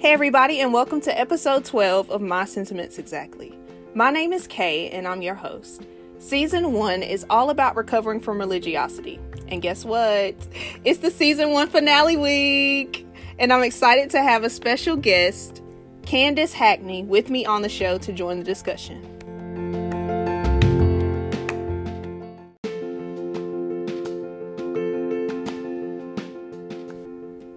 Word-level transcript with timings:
Hey, 0.00 0.12
everybody, 0.12 0.60
and 0.60 0.72
welcome 0.72 1.00
to 1.00 1.18
episode 1.18 1.64
12 1.64 2.08
of 2.08 2.20
My 2.20 2.44
Sentiments 2.44 3.00
Exactly. 3.00 3.52
My 3.96 4.12
name 4.12 4.32
is 4.32 4.46
Kay, 4.46 4.90
and 4.90 5.08
I'm 5.08 5.22
your 5.22 5.34
host. 5.34 5.82
Season 6.20 6.72
1 6.72 7.02
is 7.02 7.26
all 7.28 7.50
about 7.50 7.74
recovering 7.74 8.20
from 8.20 8.38
religiosity. 8.38 9.18
And 9.48 9.60
guess 9.60 9.84
what? 9.84 10.36
It's 10.84 11.00
the 11.00 11.10
season 11.10 11.50
1 11.50 11.70
finale 11.70 12.16
week! 12.16 13.08
And 13.40 13.52
I'm 13.52 13.64
excited 13.64 14.08
to 14.10 14.22
have 14.22 14.44
a 14.44 14.50
special 14.50 14.94
guest, 14.94 15.62
Candace 16.02 16.52
Hackney, 16.52 17.02
with 17.02 17.28
me 17.28 17.44
on 17.44 17.62
the 17.62 17.68
show 17.68 17.98
to 17.98 18.12
join 18.12 18.38
the 18.38 18.44
discussion. 18.44 19.17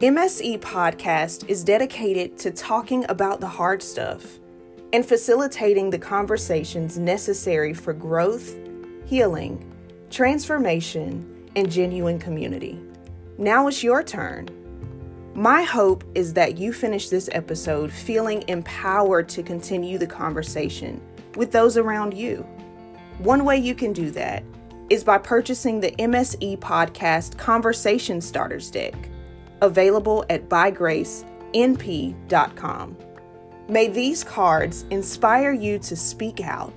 MSE 0.01 0.57
Podcast 0.61 1.47
is 1.47 1.63
dedicated 1.63 2.35
to 2.39 2.49
talking 2.49 3.05
about 3.07 3.39
the 3.39 3.47
hard 3.47 3.83
stuff 3.83 4.39
and 4.93 5.05
facilitating 5.05 5.91
the 5.91 5.99
conversations 5.99 6.97
necessary 6.97 7.71
for 7.75 7.93
growth, 7.93 8.55
healing, 9.05 9.71
transformation, 10.09 11.47
and 11.55 11.71
genuine 11.71 12.17
community. 12.17 12.81
Now 13.37 13.67
it's 13.67 13.83
your 13.83 14.01
turn. 14.01 14.49
My 15.35 15.61
hope 15.61 16.03
is 16.15 16.33
that 16.33 16.57
you 16.57 16.73
finish 16.73 17.09
this 17.09 17.29
episode 17.31 17.91
feeling 17.91 18.43
empowered 18.47 19.29
to 19.29 19.43
continue 19.43 19.99
the 19.99 20.07
conversation 20.07 20.99
with 21.35 21.51
those 21.51 21.77
around 21.77 22.15
you. 22.15 22.37
One 23.20 23.45
way 23.45 23.57
you 23.59 23.75
can 23.75 23.93
do 23.93 24.09
that 24.09 24.43
is 24.89 25.03
by 25.03 25.20
purchasing 25.20 25.79
the 25.79 25.91
MSE 25.91 26.57
Podcast 26.57 27.37
Conversation 27.37 28.20
Starters 28.20 28.71
Deck 28.71 29.10
available 29.61 30.25
at 30.29 30.49
bygracenp.com. 30.49 32.98
May 33.67 33.87
these 33.87 34.23
cards 34.23 34.85
inspire 34.90 35.54
you 35.54 35.77
to 35.79 35.95
speak 35.95 36.41
out 36.41 36.73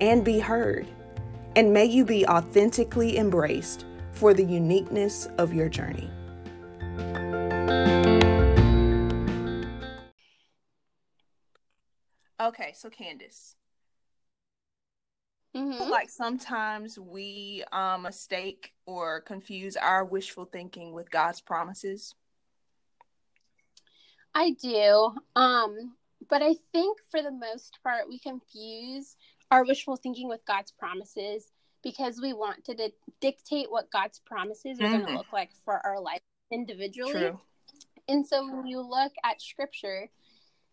and 0.00 0.24
be 0.24 0.40
heard, 0.40 0.86
and 1.54 1.72
may 1.72 1.84
you 1.84 2.04
be 2.04 2.26
authentically 2.26 3.16
embraced 3.18 3.86
for 4.12 4.34
the 4.34 4.44
uniqueness 4.44 5.28
of 5.38 5.54
your 5.54 5.68
journey. 5.68 6.10
Okay, 12.40 12.72
so 12.74 12.90
Candace. 12.90 13.54
Mm-hmm. 15.54 15.90
Like 15.90 16.10
sometimes 16.10 16.98
we 16.98 17.62
um, 17.72 18.02
mistake 18.02 18.72
or 18.86 19.20
confuse 19.20 19.76
our 19.76 20.04
wishful 20.04 20.46
thinking 20.46 20.92
with 20.92 21.10
God's 21.10 21.40
promises. 21.40 22.14
I 24.34 24.50
do. 24.62 25.14
Um, 25.36 25.94
but 26.28 26.42
I 26.42 26.54
think 26.72 26.98
for 27.10 27.22
the 27.22 27.30
most 27.30 27.78
part, 27.82 28.08
we 28.08 28.18
confuse 28.18 29.16
our 29.50 29.64
wishful 29.64 29.96
thinking 29.96 30.28
with 30.28 30.40
God's 30.46 30.72
promises 30.72 31.50
because 31.82 32.20
we 32.22 32.32
want 32.32 32.64
to 32.64 32.74
di- 32.74 32.94
dictate 33.20 33.70
what 33.70 33.90
God's 33.90 34.20
promises 34.20 34.80
are 34.80 34.84
mm-hmm. 34.84 34.92
going 34.92 35.06
to 35.06 35.12
look 35.12 35.32
like 35.32 35.50
for 35.64 35.84
our 35.84 36.00
life 36.00 36.20
individually. 36.50 37.12
True. 37.12 37.40
And 38.08 38.26
so 38.26 38.46
when 38.46 38.66
you 38.66 38.80
look 38.80 39.12
at 39.24 39.40
scripture 39.40 40.08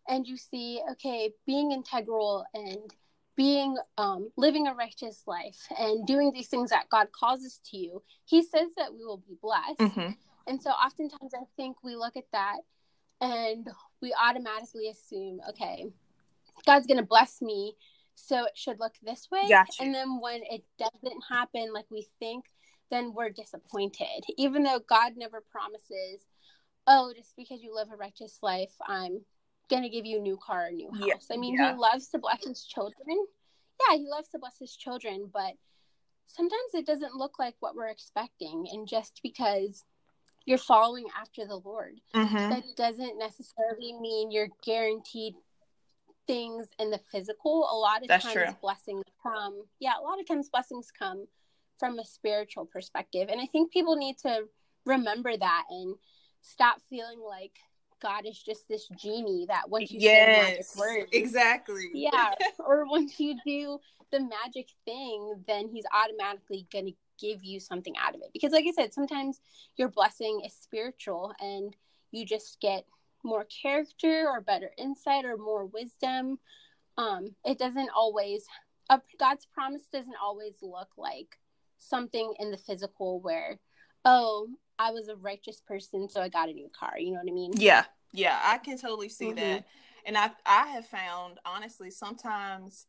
and 0.07 0.25
you 0.25 0.37
see, 0.37 0.81
okay, 0.91 1.31
being 1.45 1.71
integral 1.71 2.45
and 2.53 2.93
being 3.35 3.77
um, 3.97 4.31
living 4.37 4.67
a 4.67 4.73
righteous 4.73 5.23
life 5.27 5.67
and 5.77 6.05
doing 6.05 6.31
these 6.33 6.47
things 6.47 6.71
that 6.71 6.89
God 6.89 7.07
calls 7.11 7.45
us 7.45 7.59
to 7.71 7.77
you, 7.77 8.01
He 8.25 8.43
says 8.43 8.69
that 8.77 8.93
we 8.93 9.05
will 9.05 9.23
be 9.25 9.37
blessed. 9.41 9.79
Mm-hmm. 9.79 10.11
And 10.47 10.61
so 10.61 10.71
oftentimes 10.71 11.33
I 11.33 11.43
think 11.55 11.77
we 11.83 11.95
look 11.95 12.17
at 12.17 12.25
that 12.33 12.57
and 13.21 13.67
we 14.01 14.13
automatically 14.13 14.89
assume, 14.89 15.39
okay, 15.49 15.85
God's 16.65 16.87
going 16.87 16.97
to 16.97 17.05
bless 17.05 17.41
me, 17.41 17.75
so 18.15 18.45
it 18.45 18.57
should 18.57 18.79
look 18.79 18.93
this 19.01 19.27
way. 19.31 19.47
Gotcha. 19.47 19.81
And 19.81 19.93
then 19.93 20.19
when 20.19 20.41
it 20.43 20.63
doesn't 20.77 21.23
happen 21.29 21.73
like 21.73 21.85
we 21.89 22.07
think, 22.19 22.45
then 22.91 23.13
we're 23.13 23.29
disappointed. 23.29 24.25
Even 24.37 24.63
though 24.63 24.79
God 24.87 25.13
never 25.15 25.41
promises, 25.51 26.25
oh, 26.87 27.13
just 27.15 27.35
because 27.37 27.61
you 27.61 27.73
live 27.73 27.89
a 27.91 27.95
righteous 27.95 28.39
life, 28.41 28.73
I'm 28.87 29.21
going 29.69 29.83
to 29.83 29.89
give 29.89 30.05
you 30.05 30.17
a 30.17 30.21
new 30.21 30.37
car, 30.43 30.67
a 30.67 30.71
new 30.71 30.91
house. 30.91 31.07
Yeah. 31.07 31.35
I 31.35 31.37
mean, 31.37 31.55
yeah. 31.55 31.73
he 31.73 31.79
loves 31.79 32.07
to 32.09 32.19
bless 32.19 32.43
his 32.45 32.63
children. 32.63 33.25
Yeah, 33.87 33.97
he 33.97 34.07
loves 34.09 34.29
to 34.29 34.39
bless 34.39 34.57
his 34.59 34.75
children, 34.75 35.29
but 35.31 35.53
sometimes 36.25 36.73
it 36.73 36.85
doesn't 36.85 37.15
look 37.15 37.39
like 37.39 37.55
what 37.59 37.75
we're 37.75 37.87
expecting. 37.87 38.67
And 38.71 38.87
just 38.87 39.19
because 39.23 39.83
you're 40.45 40.57
following 40.57 41.05
after 41.19 41.45
the 41.45 41.57
Lord. 41.57 41.99
Mm-hmm. 42.15 42.49
That 42.49 42.63
doesn't 42.75 43.17
necessarily 43.17 43.93
mean 43.93 44.31
you're 44.31 44.49
guaranteed 44.63 45.35
things 46.27 46.67
in 46.79 46.91
the 46.91 46.99
physical. 47.11 47.67
A 47.71 47.75
lot 47.75 48.01
of 48.01 48.07
That's 48.07 48.23
times 48.23 48.35
true. 48.35 48.55
blessings 48.61 49.03
come 49.21 49.63
yeah, 49.79 49.93
a 49.99 50.03
lot 50.03 50.19
of 50.19 50.27
times 50.27 50.49
blessings 50.49 50.91
come 50.97 51.25
from 51.79 51.97
a 51.97 52.05
spiritual 52.05 52.65
perspective. 52.65 53.29
And 53.31 53.39
I 53.41 53.45
think 53.45 53.71
people 53.71 53.95
need 53.95 54.17
to 54.19 54.43
remember 54.85 55.35
that 55.35 55.63
and 55.69 55.95
stop 56.41 56.77
feeling 56.89 57.19
like 57.19 57.53
God 58.01 58.25
is 58.25 58.41
just 58.41 58.67
this 58.67 58.87
genie 58.97 59.45
that 59.47 59.69
once 59.69 59.91
you 59.91 59.99
yes, 59.99 60.25
say 60.25 60.51
magic 60.51 60.65
words, 60.77 61.09
exactly, 61.13 61.89
yeah, 61.93 62.33
or 62.59 62.85
once 62.85 63.19
you 63.19 63.35
do 63.45 63.79
the 64.11 64.19
magic 64.19 64.69
thing, 64.85 65.43
then 65.47 65.67
He's 65.67 65.85
automatically 65.93 66.67
gonna 66.71 66.91
give 67.19 67.43
you 67.43 67.59
something 67.59 67.95
out 67.97 68.15
of 68.15 68.21
it. 68.21 68.31
Because, 68.33 68.51
like 68.51 68.65
I 68.67 68.71
said, 68.71 68.93
sometimes 68.93 69.41
your 69.75 69.89
blessing 69.89 70.41
is 70.45 70.53
spiritual 70.53 71.33
and 71.39 71.75
you 72.11 72.25
just 72.25 72.59
get 72.61 72.85
more 73.23 73.45
character 73.45 74.27
or 74.29 74.41
better 74.41 74.71
insight 74.77 75.25
or 75.25 75.37
more 75.37 75.65
wisdom. 75.65 76.39
Um, 76.97 77.35
it 77.45 77.59
doesn't 77.59 77.89
always, 77.95 78.45
uh, 78.89 78.99
God's 79.19 79.45
promise 79.45 79.83
doesn't 79.91 80.15
always 80.21 80.55
look 80.61 80.89
like 80.97 81.37
something 81.77 82.33
in 82.39 82.51
the 82.51 82.57
physical 82.57 83.19
where, 83.21 83.59
oh, 84.05 84.47
I 84.77 84.91
was 84.91 85.09
a 85.09 85.15
righteous 85.15 85.61
person, 85.61 86.09
so 86.09 86.21
I 86.21 86.29
got 86.29 86.49
a 86.49 86.53
new 86.53 86.69
car. 86.77 86.97
You 86.97 87.11
know 87.11 87.19
what 87.19 87.31
I 87.31 87.33
mean? 87.33 87.51
Yeah. 87.55 87.83
Yeah. 88.13 88.39
I 88.41 88.57
can 88.57 88.77
totally 88.77 89.09
see 89.09 89.27
mm-hmm. 89.27 89.35
that. 89.35 89.65
And 90.05 90.17
I, 90.17 90.31
I 90.45 90.67
have 90.67 90.87
found, 90.87 91.39
honestly, 91.45 91.91
sometimes 91.91 92.87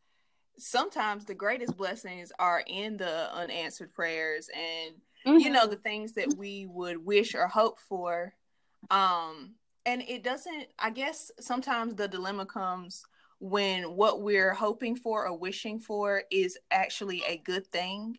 sometimes 0.59 1.25
the 1.25 1.35
greatest 1.35 1.77
blessings 1.77 2.33
are 2.39 2.63
in 2.67 2.97
the 2.97 3.35
unanswered 3.35 3.93
prayers 3.93 4.49
and 4.55 4.95
mm-hmm. 5.27 5.39
you 5.39 5.51
know 5.51 5.67
the 5.67 5.77
things 5.77 6.13
that 6.15 6.35
we 6.37 6.67
would 6.67 7.05
wish 7.05 7.35
or 7.35 7.47
hope 7.47 7.79
for 7.81 8.35
um 8.91 9.55
and 9.87 10.03
it 10.03 10.23
doesn't 10.23 10.67
i 10.79 10.91
guess 10.91 11.31
sometimes 11.41 11.95
the 11.95 12.09
dilemma 12.09 12.45
comes 12.45 13.05
when 13.39 13.85
what 13.97 14.21
we're 14.21 14.53
hoping 14.53 14.95
for 14.95 15.27
or 15.27 15.37
wishing 15.37 15.79
for 15.79 16.23
is 16.31 16.59
actually 16.71 17.23
a 17.27 17.39
good 17.39 17.67
thing 17.67 18.19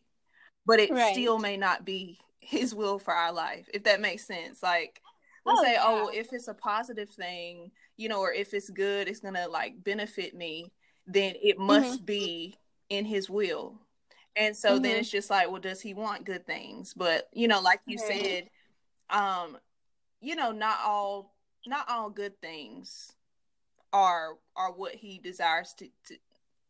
but 0.65 0.79
it 0.79 0.91
right. 0.91 1.13
still 1.13 1.37
may 1.37 1.57
not 1.57 1.85
be 1.85 2.19
his 2.39 2.73
will 2.73 2.97
for 2.97 3.13
our 3.13 3.31
life 3.31 3.67
if 3.73 3.83
that 3.83 4.01
makes 4.01 4.25
sense 4.25 4.63
like 4.63 4.99
let's 5.45 5.59
oh, 5.59 5.63
say 5.63 5.77
oh, 5.79 5.95
yeah. 5.95 6.03
oh 6.03 6.11
if 6.13 6.33
it's 6.33 6.47
a 6.47 6.53
positive 6.53 7.09
thing 7.09 7.71
you 7.97 8.09
know 8.09 8.19
or 8.19 8.33
if 8.33 8.53
it's 8.53 8.69
good 8.71 9.07
it's 9.07 9.19
gonna 9.19 9.47
like 9.47 9.83
benefit 9.83 10.35
me 10.35 10.71
then 11.07 11.35
it 11.41 11.57
must 11.57 11.97
mm-hmm. 11.97 12.05
be 12.05 12.57
in 12.89 13.05
his 13.05 13.29
will. 13.29 13.79
And 14.35 14.55
so 14.55 14.73
mm-hmm. 14.73 14.83
then 14.83 14.95
it's 14.97 15.09
just 15.09 15.29
like, 15.29 15.51
well, 15.51 15.61
does 15.61 15.81
he 15.81 15.93
want 15.93 16.25
good 16.25 16.45
things? 16.45 16.93
But 16.93 17.27
you 17.33 17.47
know, 17.47 17.59
like 17.61 17.81
you 17.85 17.97
mm-hmm. 17.97 18.19
said, 18.19 18.49
um, 19.09 19.57
you 20.21 20.35
know, 20.35 20.51
not 20.51 20.79
all 20.85 21.33
not 21.67 21.89
all 21.89 22.09
good 22.09 22.39
things 22.41 23.13
are 23.93 24.37
are 24.55 24.71
what 24.71 24.93
he 24.93 25.19
desires 25.19 25.73
to, 25.77 25.87
to 26.07 26.15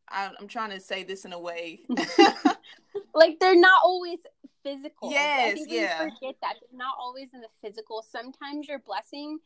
I, 0.09 0.29
I'm 0.39 0.47
trying 0.47 0.71
to 0.71 0.79
say 0.79 1.03
this 1.03 1.25
in 1.25 1.33
a 1.33 1.39
way. 1.39 1.81
like 3.13 3.39
they're 3.39 3.55
not 3.55 3.81
always 3.83 4.19
physical. 4.63 5.11
Yes, 5.11 5.51
I 5.51 5.55
think 5.55 5.71
yeah. 5.71 5.97
forget 5.97 6.35
that 6.41 6.55
they're 6.59 6.77
not 6.77 6.95
always 6.99 7.29
in 7.33 7.41
the 7.41 7.47
physical. 7.61 8.03
Sometimes 8.09 8.67
your 8.67 8.79
blessing 8.79 9.39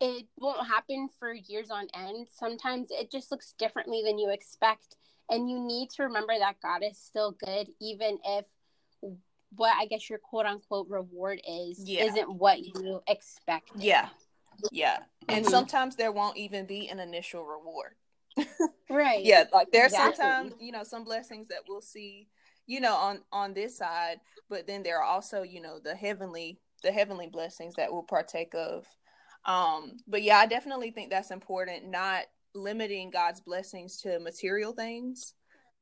it 0.00 0.26
won't 0.38 0.66
happen 0.66 1.08
for 1.18 1.32
years 1.32 1.70
on 1.70 1.88
end. 1.94 2.26
Sometimes 2.32 2.88
it 2.90 3.10
just 3.10 3.30
looks 3.30 3.54
differently 3.58 4.02
than 4.04 4.18
you 4.18 4.30
expect. 4.30 4.96
And 5.30 5.48
you 5.48 5.58
need 5.58 5.90
to 5.90 6.04
remember 6.04 6.34
that 6.38 6.60
God 6.60 6.82
is 6.82 6.98
still 6.98 7.32
good, 7.32 7.68
even 7.80 8.18
if 8.24 8.44
what 9.56 9.74
I 9.78 9.86
guess 9.86 10.10
your 10.10 10.18
quote 10.18 10.46
unquote 10.46 10.88
reward 10.88 11.40
is 11.48 11.80
yeah. 11.84 12.04
isn't 12.04 12.34
what 12.34 12.58
you 12.60 13.00
expect. 13.08 13.70
Yeah. 13.76 14.08
Yeah. 14.70 14.98
And 15.28 15.44
mm-hmm. 15.44 15.50
sometimes 15.50 15.96
there 15.96 16.12
won't 16.12 16.36
even 16.36 16.66
be 16.66 16.88
an 16.88 17.00
initial 17.00 17.44
reward. 17.44 17.94
right. 18.90 19.24
Yeah. 19.24 19.44
Like 19.52 19.70
there's 19.72 19.92
exactly. 19.92 20.16
sometimes, 20.16 20.54
you 20.60 20.72
know, 20.72 20.84
some 20.84 21.04
blessings 21.04 21.48
that 21.48 21.60
we'll 21.68 21.80
see, 21.80 22.28
you 22.66 22.80
know, 22.80 22.94
on 22.94 23.20
on 23.32 23.54
this 23.54 23.78
side, 23.78 24.20
but 24.50 24.66
then 24.66 24.82
there 24.82 24.98
are 24.98 25.04
also, 25.04 25.42
you 25.42 25.60
know, 25.60 25.78
the 25.82 25.94
heavenly 25.94 26.58
the 26.82 26.92
heavenly 26.92 27.28
blessings 27.28 27.74
that 27.76 27.92
we'll 27.92 28.02
partake 28.02 28.54
of 28.54 28.84
um, 29.44 29.98
but 30.06 30.22
yeah, 30.22 30.38
I 30.38 30.46
definitely 30.46 30.90
think 30.90 31.10
that's 31.10 31.30
important, 31.30 31.88
not 31.88 32.24
limiting 32.54 33.10
God's 33.10 33.40
blessings 33.40 33.98
to 34.02 34.18
material 34.20 34.72
things, 34.72 35.34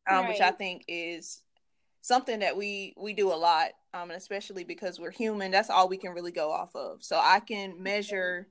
um, 0.09 0.21
right. 0.21 0.29
which 0.29 0.41
I 0.41 0.51
think 0.51 0.85
is 0.89 1.43
something 2.01 2.41
that 2.41 2.57
we 2.57 2.95
we 2.97 3.13
do 3.13 3.33
a 3.33 3.35
lot, 3.35 3.71
um, 3.95 4.11
and 4.11 4.19
especially 4.19 4.65
because 4.65 4.99
we're 4.99 5.11
human, 5.11 5.51
that's 5.51 5.71
all 5.71 5.89
we 5.89 5.97
can 5.97 6.13
really 6.13 6.33
go 6.33 6.51
off 6.51 6.75
of. 6.75 7.03
So 7.03 7.21
I 7.23 7.41
can 7.41 7.83
measure 7.83 8.49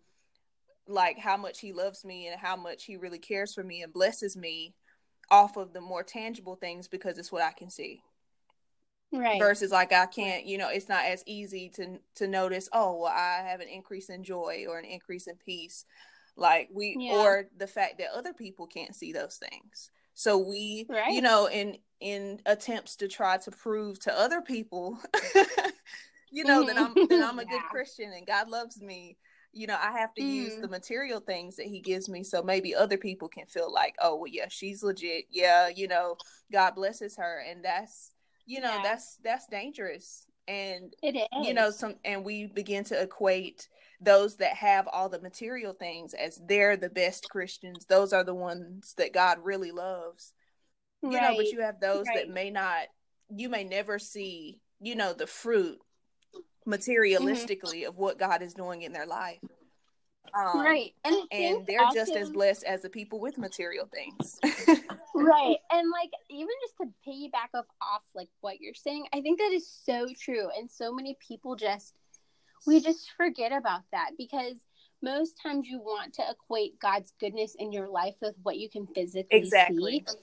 like 0.88 1.18
how 1.18 1.38
much 1.38 1.60
he 1.60 1.74
loves 1.74 2.04
me 2.04 2.28
and 2.28 2.40
how 2.40 2.56
much 2.56 2.86
he 2.86 2.98
really 2.98 3.20
cares 3.20 3.54
for 3.54 3.64
me 3.64 3.82
and 3.82 3.94
blesses 3.94 4.36
me 4.36 4.76
off 5.30 5.58
of 5.58 5.74
the 5.74 5.82
more 5.82 6.04
tangible 6.04 6.56
things 6.56 6.88
because 6.88 7.18
it's 7.18 7.32
what 7.32 7.44
I 7.44 7.52
can 7.52 7.70
see. 7.70 8.02
Right. 9.14 9.40
Versus 9.40 9.72
like 9.72 9.92
I 9.92 10.06
can't, 10.06 10.46
you 10.46 10.58
know, 10.58 10.70
it's 10.70 10.88
not 10.88 11.06
as 11.06 11.24
easy 11.26 11.70
to 11.76 12.00
to 12.16 12.28
notice, 12.28 12.70
oh, 12.72 13.02
well, 13.02 13.12
I 13.14 13.44
have 13.46 13.60
an 13.60 13.68
increase 13.68 14.10
in 14.10 14.24
joy 14.24 14.66
or 14.70 14.80
an 14.80 14.86
increase 14.86 15.28
in 15.28 15.36
peace. 15.36 15.86
Like 16.38 16.70
we 16.74 16.96
yeah. 16.98 17.14
or 17.14 17.50
the 17.58 17.68
fact 17.68 17.98
that 17.98 18.16
other 18.16 18.34
people 18.34 18.68
can't 18.68 18.96
see 18.96 19.12
those 19.12 19.38
things. 19.38 19.92
So 20.14 20.38
we, 20.38 20.86
right. 20.90 21.14
you 21.14 21.22
know, 21.22 21.48
in 21.48 21.78
in 22.00 22.40
attempts 22.46 22.96
to 22.98 23.08
try 23.08 23.38
to 23.38 23.52
prove 23.52 24.00
to 24.02 24.18
other 24.18 24.42
people, 24.42 24.98
you 26.32 26.44
know, 26.44 26.66
that 26.66 26.78
I'm 26.78 26.94
that 26.94 27.24
I'm 27.24 27.40
a 27.40 27.44
yeah. 27.50 27.50
good 27.50 27.64
Christian 27.70 28.12
and 28.14 28.26
God 28.26 28.50
loves 28.50 28.82
me. 28.82 29.18
You 29.54 29.68
know, 29.68 29.78
I 29.82 29.92
have 30.00 30.14
to 30.14 30.22
mm. 30.22 30.32
use 30.32 30.56
the 30.58 30.70
material 30.70 31.20
things 31.20 31.58
that 31.58 31.66
He 31.66 31.82
gives 31.82 32.08
me, 32.08 32.24
so 32.24 32.42
maybe 32.42 32.74
other 32.74 32.98
people 32.98 33.28
can 33.28 33.48
feel 33.48 33.72
like, 33.72 33.96
oh, 34.02 34.16
well, 34.16 34.28
yeah, 34.28 34.46
she's 34.48 34.82
legit. 34.82 35.26
Yeah, 35.30 35.68
you 35.68 35.90
know, 35.90 36.16
God 36.52 36.76
blesses 36.76 37.18
her, 37.18 37.44
and 37.46 37.66
that's, 37.66 38.14
you 38.52 38.60
know, 38.60 38.76
yeah. 38.76 38.82
that's 38.84 39.18
that's 39.24 39.48
dangerous. 39.48 40.26
And 40.46 40.94
it 41.02 41.16
is, 41.16 41.48
you 41.48 41.54
know, 41.54 41.72
some, 41.72 41.96
and 42.04 42.26
we 42.26 42.48
begin 42.48 42.84
to 42.86 43.02
equate 43.02 43.70
those 44.02 44.36
that 44.38 44.56
have 44.56 44.90
all 44.92 45.08
the 45.08 45.22
material 45.22 45.74
things 45.74 46.14
as 46.14 46.42
they're 46.46 46.76
the 46.76 46.90
best 46.90 47.30
Christians. 47.30 47.86
Those 47.86 48.12
are 48.12 48.26
the 48.26 48.36
ones 48.36 48.94
that 48.98 49.14
God 49.14 49.38
really 49.42 49.72
loves. 49.72 50.34
Right. 51.02 51.14
You 51.14 51.22
know, 51.22 51.38
but 51.38 51.46
you 51.46 51.62
have 51.62 51.80
those 51.80 52.08
right. 52.08 52.18
that 52.18 52.30
may 52.30 52.50
not 52.50 52.88
you 53.34 53.48
may 53.48 53.64
never 53.64 53.98
see, 54.00 54.60
you 54.82 54.96
know, 54.96 55.14
the 55.14 55.28
fruit 55.28 55.80
materialistically 56.68 57.82
mm-hmm. 57.82 57.90
of 57.90 57.98
what 57.98 58.20
God 58.20 58.42
is 58.42 58.54
doing 58.54 58.82
in 58.82 58.92
their 58.92 59.08
life. 59.08 59.40
Um, 60.34 60.62
right. 60.62 60.94
And, 61.04 61.16
and 61.32 61.68
they're 61.68 61.90
just 61.94 62.14
as 62.16 62.30
blessed 62.30 62.64
as 62.64 62.82
the 62.82 62.90
people 62.90 63.20
with 63.20 63.38
material 63.38 63.88
things. 63.92 64.40
right. 65.16 65.58
And 65.72 65.90
like 65.90 66.12
even 66.30 66.50
just 66.62 66.78
to 66.78 67.10
piggyback 67.10 67.58
off 67.58 67.66
off 67.82 68.02
like 68.14 68.30
what 68.42 68.60
you're 68.60 68.74
saying, 68.74 69.06
I 69.14 69.22
think 69.22 69.40
that 69.40 69.52
is 69.52 69.70
so 69.86 70.08
true. 70.20 70.50
And 70.58 70.70
so 70.70 70.94
many 70.94 71.18
people 71.26 71.56
just 71.56 71.94
we 72.68 72.80
just 72.80 73.12
forget 73.18 73.52
about 73.52 73.82
that 73.92 74.12
because 74.18 74.56
most 75.02 75.40
times 75.42 75.68
you 75.68 75.80
want 75.80 76.14
to 76.16 76.24
equate 76.30 76.80
God's 76.80 77.14
goodness 77.20 77.56
in 77.58 77.72
your 77.72 77.88
life 77.88 78.16
with 78.22 78.36
what 78.44 78.58
you 78.58 78.70
can 78.70 78.86
physically 78.88 79.40
exactly. 79.40 80.04
see. 80.08 80.16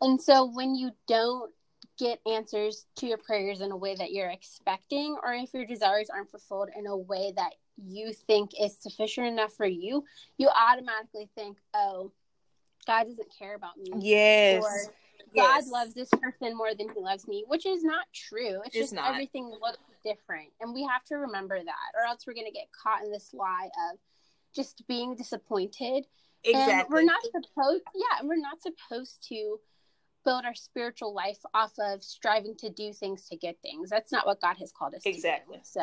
And 0.00 0.20
so 0.20 0.46
when 0.46 0.74
you 0.74 0.90
don't 1.06 1.52
get 1.98 2.20
answers 2.26 2.86
to 2.96 3.06
your 3.06 3.18
prayers 3.18 3.60
in 3.60 3.70
a 3.70 3.76
way 3.76 3.94
that 3.94 4.12
you're 4.12 4.30
expecting, 4.30 5.16
or 5.22 5.34
if 5.34 5.52
your 5.52 5.66
desires 5.66 6.08
aren't 6.10 6.30
fulfilled 6.30 6.70
in 6.76 6.86
a 6.86 6.96
way 6.96 7.32
that 7.36 7.52
you 7.76 8.12
think 8.12 8.50
is 8.60 8.76
sufficient 8.80 9.26
enough 9.26 9.52
for 9.54 9.66
you, 9.66 10.04
you 10.38 10.48
automatically 10.48 11.28
think, 11.34 11.58
oh, 11.74 12.12
God 12.86 13.04
doesn't 13.04 13.32
care 13.38 13.54
about 13.54 13.76
me. 13.76 13.90
Yes. 13.98 14.62
Or 14.62 14.92
God 15.34 15.62
yes. 15.62 15.70
loves 15.70 15.94
this 15.94 16.10
person 16.10 16.56
more 16.56 16.74
than 16.74 16.88
he 16.94 17.00
loves 17.00 17.26
me, 17.26 17.44
which 17.48 17.64
is 17.64 17.82
not 17.82 18.06
true. 18.14 18.60
It's, 18.64 18.74
it's 18.74 18.76
just 18.76 18.94
not. 18.94 19.10
everything 19.10 19.46
looks 19.46 19.78
different. 20.04 20.48
And 20.60 20.74
we 20.74 20.86
have 20.90 21.04
to 21.06 21.16
remember 21.16 21.58
that, 21.58 21.90
or 21.94 22.06
else 22.06 22.26
we're 22.26 22.34
going 22.34 22.46
to 22.46 22.52
get 22.52 22.68
caught 22.82 23.02
in 23.04 23.10
this 23.10 23.32
lie 23.32 23.70
of 23.90 23.98
just 24.54 24.86
being 24.86 25.16
disappointed. 25.16 26.06
Exactly. 26.44 26.72
And 26.72 26.86
we're 26.90 27.02
not 27.02 27.22
supposed, 27.22 27.82
yeah, 27.94 28.18
and 28.20 28.28
we're 28.28 28.36
not 28.36 28.58
supposed 28.60 29.26
to 29.28 29.58
build 30.24 30.44
our 30.44 30.54
spiritual 30.54 31.14
life 31.14 31.38
off 31.54 31.72
of 31.78 32.02
striving 32.02 32.54
to 32.56 32.70
do 32.70 32.92
things 32.92 33.28
to 33.28 33.36
get 33.36 33.56
things. 33.62 33.90
That's 33.90 34.12
not 34.12 34.26
what 34.26 34.40
God 34.40 34.56
has 34.58 34.72
called 34.72 34.94
us 34.94 35.02
exactly. 35.04 35.60
So, 35.62 35.82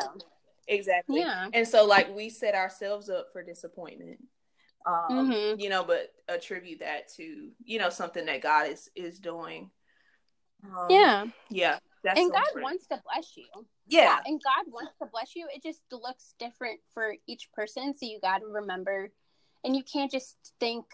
exactly. 0.70 1.20
Yeah. 1.20 1.50
And 1.54 1.68
so, 1.68 1.86
like, 1.86 2.16
we 2.16 2.30
set 2.30 2.56
ourselves 2.56 3.10
up 3.10 3.28
for 3.34 3.44
disappointment. 3.44 4.20
Um, 4.86 5.32
mm-hmm. 5.32 5.60
you 5.60 5.70
know, 5.70 5.84
but 5.84 6.10
attribute 6.30 6.80
that 6.80 7.12
to 7.18 7.50
you 7.66 7.80
know 7.80 7.90
something 7.90 8.26
that 8.28 8.42
God 8.42 8.70
is 8.70 8.90
is 8.96 9.20
doing. 9.20 9.70
Um, 10.64 10.88
yeah, 10.90 11.26
yeah. 11.50 11.80
That's 12.04 12.20
and 12.20 12.30
so 12.30 12.34
God 12.34 12.64
wants 12.64 12.88
to 12.88 13.02
bless 13.04 13.36
you. 13.36 13.46
Yeah. 13.88 14.04
yeah. 14.04 14.20
And 14.26 14.42
God 14.42 14.72
wants 14.72 14.94
to 15.02 15.08
bless 15.12 15.36
you. 15.36 15.48
It 15.54 15.62
just 15.62 15.82
looks 15.92 16.34
different 16.40 16.80
for 16.94 17.14
each 17.28 17.52
person. 17.54 17.94
So 17.94 18.06
you 18.06 18.20
got 18.22 18.40
to 18.40 18.46
remember, 18.48 19.12
and 19.64 19.76
you 19.76 19.84
can't 19.84 20.10
just 20.10 20.38
think 20.60 20.86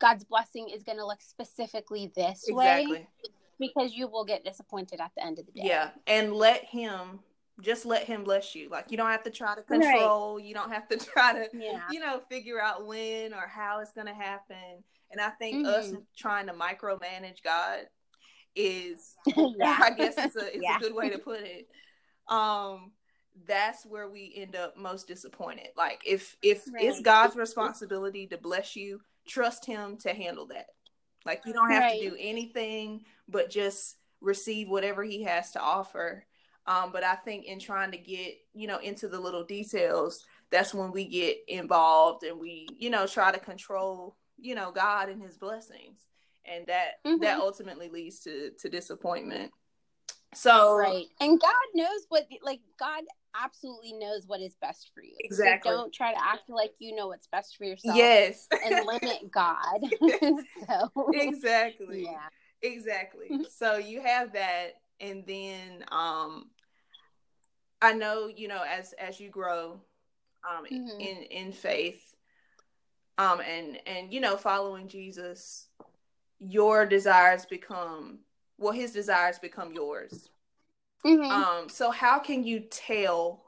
God's 0.00 0.24
blessing 0.24 0.68
is 0.72 0.84
going 0.84 0.98
to 0.98 1.06
look 1.06 1.20
specifically 1.20 2.12
this 2.14 2.44
exactly. 2.46 2.92
way 2.92 3.08
because 3.58 3.92
you 3.94 4.08
will 4.08 4.24
get 4.24 4.44
disappointed 4.44 5.00
at 5.00 5.10
the 5.16 5.24
end 5.24 5.38
of 5.38 5.46
the 5.46 5.52
day. 5.52 5.62
Yeah. 5.64 5.90
And 6.06 6.32
let 6.32 6.64
Him, 6.64 7.20
just 7.62 7.86
let 7.86 8.04
Him 8.04 8.24
bless 8.24 8.54
you. 8.54 8.68
Like 8.68 8.90
you 8.90 8.96
don't 8.96 9.10
have 9.10 9.22
to 9.24 9.30
try 9.30 9.54
to 9.54 9.62
control, 9.62 10.36
right. 10.36 10.44
you 10.44 10.54
don't 10.54 10.72
have 10.72 10.88
to 10.88 10.96
try 11.12 11.32
to, 11.32 11.48
yeah. 11.52 11.82
you 11.90 12.00
know, 12.00 12.20
figure 12.28 12.60
out 12.60 12.86
when 12.86 13.32
or 13.32 13.46
how 13.46 13.80
it's 13.80 13.92
going 13.92 14.06
to 14.06 14.14
happen. 14.14 14.84
And 15.10 15.20
I 15.20 15.30
think 15.30 15.66
mm-hmm. 15.66 15.66
us 15.66 15.92
trying 16.16 16.46
to 16.46 16.52
micromanage 16.52 17.42
God 17.42 17.86
is 18.54 19.14
yeah. 19.26 19.78
I 19.80 19.90
guess 19.90 20.14
it's 20.18 20.36
a 20.36 20.54
it's 20.54 20.62
yeah. 20.62 20.76
a 20.76 20.80
good 20.80 20.94
way 20.94 21.10
to 21.10 21.18
put 21.18 21.40
it. 21.40 21.68
Um 22.28 22.92
that's 23.46 23.86
where 23.86 24.08
we 24.08 24.32
end 24.36 24.56
up 24.56 24.76
most 24.76 25.06
disappointed. 25.06 25.68
Like 25.76 26.02
if 26.04 26.36
if 26.42 26.64
right. 26.72 26.84
it's 26.84 27.00
God's 27.00 27.36
responsibility 27.36 28.26
to 28.28 28.38
bless 28.38 28.76
you, 28.76 29.00
trust 29.26 29.64
him 29.64 29.96
to 29.98 30.12
handle 30.12 30.46
that. 30.46 30.66
Like 31.24 31.42
you 31.46 31.52
don't 31.52 31.70
have 31.70 31.82
right. 31.82 32.00
to 32.00 32.10
do 32.10 32.16
anything 32.18 33.04
but 33.28 33.50
just 33.50 33.96
receive 34.20 34.68
whatever 34.68 35.02
he 35.02 35.22
has 35.24 35.52
to 35.52 35.60
offer. 35.60 36.24
Um, 36.66 36.92
but 36.92 37.02
I 37.02 37.14
think 37.16 37.46
in 37.46 37.58
trying 37.58 37.90
to 37.92 37.98
get, 37.98 38.34
you 38.52 38.66
know, 38.66 38.78
into 38.78 39.08
the 39.08 39.18
little 39.18 39.44
details, 39.44 40.24
that's 40.50 40.74
when 40.74 40.92
we 40.92 41.06
get 41.06 41.38
involved 41.48 42.24
and 42.24 42.38
we, 42.38 42.68
you 42.78 42.90
know, 42.90 43.06
try 43.06 43.32
to 43.32 43.38
control, 43.38 44.16
you 44.38 44.54
know, 44.54 44.70
God 44.70 45.08
and 45.08 45.22
his 45.22 45.36
blessings. 45.36 46.06
And 46.44 46.66
that 46.66 47.04
mm-hmm. 47.06 47.22
that 47.22 47.38
ultimately 47.38 47.88
leads 47.88 48.20
to 48.20 48.50
to 48.60 48.68
disappointment. 48.68 49.52
So 50.34 50.76
right. 50.76 51.06
And 51.20 51.40
god 51.40 51.54
knows 51.74 52.06
what 52.08 52.26
like 52.42 52.60
god 52.78 53.02
absolutely 53.40 53.92
knows 53.92 54.24
what 54.26 54.40
is 54.40 54.56
best 54.60 54.90
for 54.94 55.02
you. 55.02 55.14
Exactly. 55.20 55.70
so 55.70 55.76
don't 55.76 55.92
try 55.92 56.12
to 56.12 56.22
act 56.22 56.48
like 56.48 56.72
you 56.78 56.94
know 56.94 57.08
what's 57.08 57.26
best 57.26 57.56
for 57.56 57.64
yourself 57.64 57.96
yes. 57.96 58.48
and 58.64 58.86
limit 58.86 59.30
god. 59.30 59.80
So 60.66 61.10
exactly. 61.12 62.04
yeah. 62.04 62.28
Exactly. 62.62 63.46
So 63.50 63.76
you 63.76 64.02
have 64.02 64.32
that 64.34 64.74
and 65.00 65.24
then 65.26 65.84
um 65.90 66.50
i 67.82 67.92
know 67.92 68.28
you 68.28 68.48
know 68.48 68.62
as 68.68 68.92
as 68.94 69.20
you 69.20 69.28
grow 69.28 69.80
um 70.48 70.64
mm-hmm. 70.64 71.00
in 71.00 71.22
in 71.24 71.52
faith 71.52 72.14
um 73.18 73.40
and 73.40 73.78
and 73.86 74.12
you 74.12 74.20
know 74.20 74.36
following 74.36 74.88
jesus 74.88 75.68
your 76.38 76.86
desires 76.86 77.44
become 77.46 78.20
well 78.58 78.72
his 78.72 78.92
desires 78.92 79.38
become 79.38 79.72
yours 79.72 80.30
mm-hmm. 81.04 81.30
um 81.30 81.68
so 81.68 81.90
how 81.90 82.18
can 82.18 82.44
you 82.44 82.60
tell 82.60 83.44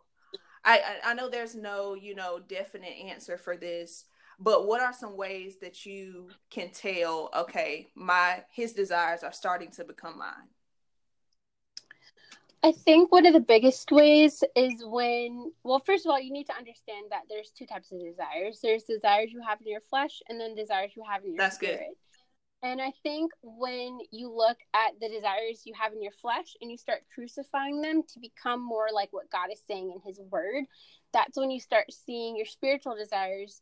I, 0.65 0.81
I 1.05 1.15
know 1.15 1.29
there's 1.29 1.57
no 1.57 1.95
you 1.95 2.15
know 2.15 2.38
definite 2.47 2.95
answer 3.09 3.37
for 3.37 3.57
this 3.57 4.05
but 4.38 4.67
what 4.67 4.81
are 4.81 4.93
some 4.93 5.17
ways 5.17 5.57
that 5.61 5.87
you 5.87 6.29
can 6.50 6.71
tell 6.71 7.31
okay 7.37 7.88
my 7.95 8.43
his 8.50 8.73
desires 8.73 9.23
are 9.23 9.33
starting 9.33 9.71
to 9.73 9.85
become 9.85 10.19
mine 10.19 10.49
I 12.64 12.73
think 12.73 13.11
one 13.11 13.26
of 13.26 13.33
the 13.33 13.40
biggest 13.40 13.90
ways 13.90 14.45
is 14.54 14.85
when, 14.85 15.50
well, 15.64 15.83
first 15.85 16.07
of 16.07 16.11
all, 16.11 16.21
you 16.21 16.33
need 16.33 16.47
to 16.47 16.54
understand 16.54 17.07
that 17.11 17.23
there's 17.28 17.50
two 17.50 17.66
types 17.66 17.90
of 17.90 17.99
desires. 17.99 18.61
There's 18.62 18.85
desires 18.85 19.33
you 19.33 19.42
have 19.47 19.61
in 19.61 19.66
your 19.66 19.81
flesh, 19.90 20.23
and 20.28 20.40
then 20.40 20.54
desires 20.54 20.92
you 20.95 21.02
have 21.11 21.25
in 21.25 21.35
your 21.35 21.38
That's 21.38 21.57
spirit. 21.57 21.81
Good. 21.81 22.69
And 22.69 22.81
I 22.81 22.92
think 23.02 23.33
when 23.42 23.99
you 24.12 24.33
look 24.33 24.59
at 24.73 24.92
the 25.00 25.09
desires 25.09 25.62
you 25.64 25.75
have 25.76 25.92
in 25.92 26.00
your 26.00 26.12
flesh 26.23 26.54
and 26.61 26.71
you 26.71 26.78
start 26.78 27.00
crucifying 27.12 27.83
them 27.83 28.02
to 28.14 28.21
become 28.21 28.64
more 28.64 28.87
like 28.95 29.09
what 29.11 29.31
God 29.31 29.49
is 29.52 29.61
saying 29.66 29.90
in 29.92 30.00
His 30.07 30.21
Word, 30.31 30.66
that's 31.12 31.37
when 31.37 31.50
you 31.50 31.59
start 31.59 31.87
seeing 31.92 32.37
your 32.37 32.47
spiritual 32.47 32.95
desires 32.95 33.61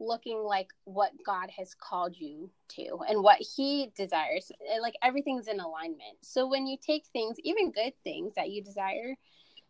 looking 0.00 0.38
like 0.38 0.68
what 0.84 1.12
God 1.24 1.50
has 1.56 1.74
called 1.74 2.16
you 2.16 2.50
to 2.70 3.00
and 3.08 3.22
what 3.22 3.38
He 3.56 3.90
desires. 3.96 4.50
Like 4.80 4.94
everything's 5.02 5.48
in 5.48 5.60
alignment. 5.60 6.18
So 6.22 6.48
when 6.48 6.66
you 6.66 6.76
take 6.80 7.06
things, 7.12 7.36
even 7.42 7.72
good 7.72 7.92
things 8.04 8.34
that 8.36 8.50
you 8.50 8.62
desire, 8.62 9.14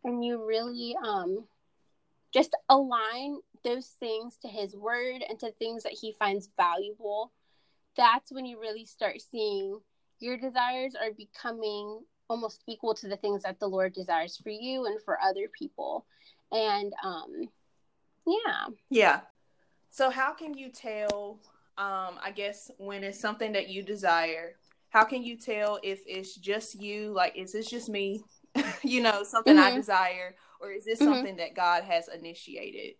and 0.05 0.25
you 0.25 0.45
really 0.45 0.97
um, 1.05 1.45
just 2.33 2.57
align 2.69 3.39
those 3.65 3.97
things 4.01 4.37
to 4.43 4.49
His 4.49 4.77
Word 4.77 5.23
and 5.29 5.39
to 5.41 5.51
things 5.53 5.83
that 5.83 5.93
He 6.01 6.15
finds 6.19 6.49
valuable 6.57 7.33
that's 7.99 8.33
when 8.33 8.47
you 8.47 8.59
really 8.61 8.87
start 8.87 9.21
seeing 9.21 9.81
your 10.21 10.39
desires 10.39 10.95
are 10.95 11.13
becoming 11.13 12.01
almost 12.31 12.63
equal 12.67 12.95
to 12.95 13.09
the 13.09 13.17
things 13.17 13.43
that 13.43 13.59
the 13.59 13.67
Lord 13.67 13.93
desires 13.93 14.37
for 14.37 14.51
you 14.51 14.87
and 14.87 15.03
for 15.03 15.21
other 15.21 15.49
people. 15.59 16.07
And 16.53 16.93
um 17.03 17.49
yeah. 18.27 18.67
Yeah. 18.91 19.21
So 19.91 20.11
how 20.11 20.33
can 20.33 20.55
you 20.55 20.71
tell 20.71 21.41
um 21.77 22.19
I 22.23 22.33
guess 22.35 22.71
when 22.79 23.05
it's 23.05 23.21
something 23.21 23.53
that 23.53 23.69
you 23.69 23.83
desire, 23.83 24.57
how 24.91 25.05
can 25.05 25.23
you 25.23 25.37
tell 25.37 25.79
if 25.83 26.01
it's 26.07 26.35
just 26.35 26.81
you 26.81 27.13
like 27.13 27.37
is 27.37 27.53
this 27.53 27.69
just 27.69 27.89
me? 27.89 28.23
you 28.83 29.03
know, 29.03 29.23
something 29.23 29.57
mm-hmm. 29.57 29.75
I 29.75 29.77
desire 29.77 30.35
or 30.61 30.73
is 30.73 30.85
this 30.85 30.99
mm-hmm. 31.01 31.13
something 31.13 31.37
that 31.37 31.55
God 31.55 31.85
has 31.85 32.09
initiated? 32.09 32.95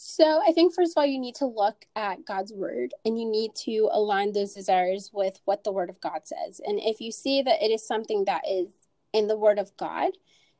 So 0.00 0.40
I 0.46 0.52
think 0.52 0.74
first 0.74 0.92
of 0.92 1.00
all 1.00 1.06
you 1.06 1.18
need 1.18 1.34
to 1.36 1.46
look 1.46 1.84
at 1.96 2.24
God's 2.24 2.52
word 2.52 2.94
and 3.04 3.18
you 3.18 3.28
need 3.28 3.56
to 3.64 3.88
align 3.92 4.32
those 4.32 4.54
desires 4.54 5.10
with 5.12 5.40
what 5.44 5.64
the 5.64 5.72
word 5.72 5.90
of 5.90 6.00
God 6.00 6.20
says. 6.24 6.60
And 6.64 6.78
if 6.78 7.00
you 7.00 7.10
see 7.10 7.42
that 7.42 7.62
it 7.62 7.72
is 7.72 7.84
something 7.84 8.24
that 8.26 8.42
is 8.48 8.70
in 9.12 9.26
the 9.26 9.36
word 9.36 9.58
of 9.58 9.76
God, 9.76 10.12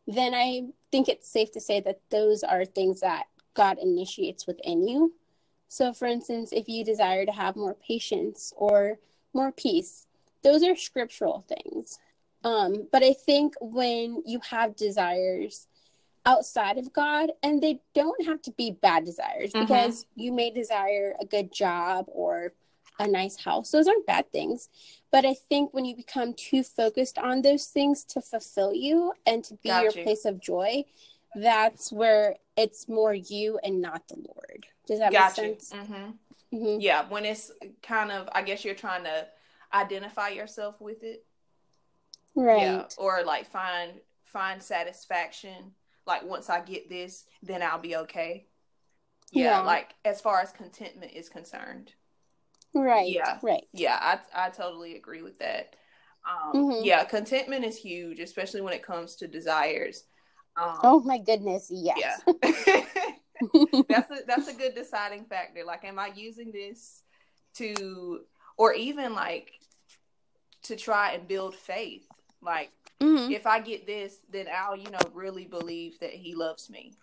then 0.08 0.34
I 0.34 0.62
think 0.90 1.08
it's 1.08 1.30
safe 1.30 1.52
to 1.52 1.60
say 1.60 1.80
that 1.80 2.00
those 2.10 2.42
are 2.42 2.64
things 2.64 3.00
that 3.00 3.26
God 3.54 3.78
initiates 3.78 4.46
within 4.46 4.86
you. 4.86 5.14
So 5.68 5.92
for 5.92 6.06
instance, 6.06 6.52
if 6.52 6.68
you 6.68 6.84
desire 6.84 7.26
to 7.26 7.32
have 7.32 7.56
more 7.56 7.74
patience 7.74 8.52
or 8.56 8.98
more 9.34 9.52
peace, 9.52 10.06
those 10.42 10.62
are 10.62 10.76
scriptural 10.76 11.44
things. 11.48 11.98
Um, 12.44 12.88
but 12.92 13.02
I 13.02 13.12
think 13.12 13.54
when 13.60 14.22
you 14.24 14.40
have 14.50 14.76
desires 14.76 15.66
outside 16.24 16.78
of 16.78 16.92
God, 16.92 17.30
and 17.42 17.62
they 17.62 17.80
don't 17.94 18.26
have 18.26 18.42
to 18.42 18.50
be 18.52 18.70
bad 18.70 19.04
desires 19.04 19.50
mm-hmm. 19.50 19.62
because 19.62 20.06
you 20.14 20.30
may 20.32 20.50
desire 20.50 21.14
a 21.20 21.24
good 21.24 21.50
job 21.52 22.04
or 22.08 22.52
a 22.98 23.06
nice 23.06 23.36
house. 23.36 23.70
Those 23.70 23.88
aren't 23.88 24.06
bad 24.06 24.30
things. 24.30 24.68
But 25.10 25.24
I 25.24 25.34
think 25.34 25.72
when 25.72 25.84
you 25.84 25.96
become 25.96 26.34
too 26.34 26.62
focused 26.62 27.16
on 27.16 27.42
those 27.42 27.66
things 27.66 28.04
to 28.04 28.20
fulfill 28.20 28.74
you 28.74 29.14
and 29.26 29.42
to 29.44 29.54
be 29.54 29.70
Got 29.70 29.84
your 29.84 29.92
you. 29.92 30.02
place 30.02 30.24
of 30.24 30.40
joy, 30.40 30.84
that's 31.34 31.92
where 31.92 32.36
it's 32.56 32.88
more 32.88 33.14
you 33.14 33.58
and 33.62 33.80
not 33.80 34.06
the 34.08 34.16
Lord. 34.16 34.66
Does 34.86 34.98
that 34.98 35.12
Got 35.12 35.38
make 35.38 35.60
sense? 35.60 35.72
Mm-hmm. 35.72 36.56
Mm-hmm. 36.56 36.80
Yeah, 36.80 37.08
when 37.08 37.24
it's 37.24 37.52
kind 37.82 38.10
of, 38.10 38.28
I 38.32 38.42
guess 38.42 38.64
you're 38.64 38.74
trying 38.74 39.04
to 39.04 39.26
identify 39.72 40.28
yourself 40.28 40.80
with 40.80 41.02
it, 41.02 41.24
right? 42.34 42.62
Yeah, 42.62 42.84
or 42.96 43.22
like 43.24 43.46
find 43.46 43.92
find 44.24 44.62
satisfaction 44.62 45.72
like 46.08 46.24
once 46.24 46.50
I 46.50 46.60
get 46.60 46.88
this, 46.88 47.26
then 47.42 47.62
I'll 47.62 47.78
be 47.78 47.94
okay. 47.96 48.46
Yeah, 49.30 49.58
yeah. 49.58 49.60
like 49.60 49.94
as 50.04 50.20
far 50.20 50.40
as 50.40 50.50
contentment 50.50 51.12
is 51.12 51.28
concerned. 51.28 51.92
Right. 52.74 53.08
Yeah. 53.08 53.38
Right. 53.42 53.64
Yeah, 53.72 53.98
I 54.00 54.46
I 54.46 54.48
totally 54.48 54.96
agree 54.96 55.22
with 55.22 55.38
that. 55.38 55.76
Um, 56.28 56.52
mm-hmm. 56.54 56.84
Yeah, 56.84 57.04
contentment 57.04 57.64
is 57.64 57.76
huge, 57.76 58.20
especially 58.20 58.62
when 58.62 58.72
it 58.72 58.82
comes 58.82 59.16
to 59.16 59.28
desires. 59.28 60.04
Um, 60.60 60.78
oh 60.82 61.00
my 61.00 61.18
goodness, 61.18 61.68
yes. 61.70 62.20
Yeah. 62.26 62.34
that's 63.88 64.10
a 64.10 64.16
that's 64.26 64.48
a 64.48 64.54
good 64.54 64.74
deciding 64.74 65.24
factor. 65.24 65.64
Like, 65.64 65.84
am 65.84 65.98
I 65.98 66.10
using 66.14 66.50
this 66.50 67.02
to, 67.54 68.20
or 68.56 68.72
even 68.72 69.14
like, 69.14 69.52
to 70.64 70.74
try 70.74 71.12
and 71.12 71.28
build 71.28 71.54
faith? 71.54 72.06
Like, 72.42 72.70
Mm-hmm. 73.00 73.30
If 73.30 73.46
I 73.46 73.60
get 73.60 73.86
this, 73.86 74.16
then 74.28 74.46
I'll, 74.52 74.76
you 74.76 74.90
know, 74.90 74.98
really 75.14 75.44
believe 75.44 76.00
that 76.00 76.10
he 76.10 76.34
loves 76.34 76.68
me. 76.68 76.94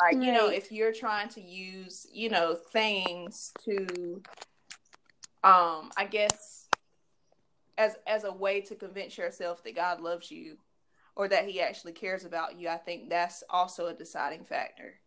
Like, 0.00 0.14
right. 0.14 0.22
you 0.22 0.32
know, 0.32 0.48
if 0.48 0.70
you're 0.70 0.92
trying 0.92 1.28
to 1.30 1.40
use, 1.40 2.06
you 2.12 2.28
know, 2.28 2.54
things 2.54 3.52
to 3.64 4.22
um, 5.42 5.90
I 5.96 6.06
guess 6.10 6.66
as 7.78 7.96
as 8.06 8.24
a 8.24 8.32
way 8.32 8.60
to 8.62 8.74
convince 8.74 9.18
yourself 9.18 9.62
that 9.64 9.74
God 9.74 10.00
loves 10.00 10.30
you 10.30 10.56
or 11.16 11.28
that 11.28 11.48
he 11.48 11.60
actually 11.60 11.92
cares 11.92 12.24
about 12.24 12.58
you, 12.58 12.68
I 12.68 12.76
think 12.76 13.08
that's 13.08 13.42
also 13.50 13.86
a 13.86 13.94
deciding 13.94 14.44
factor. 14.44 15.00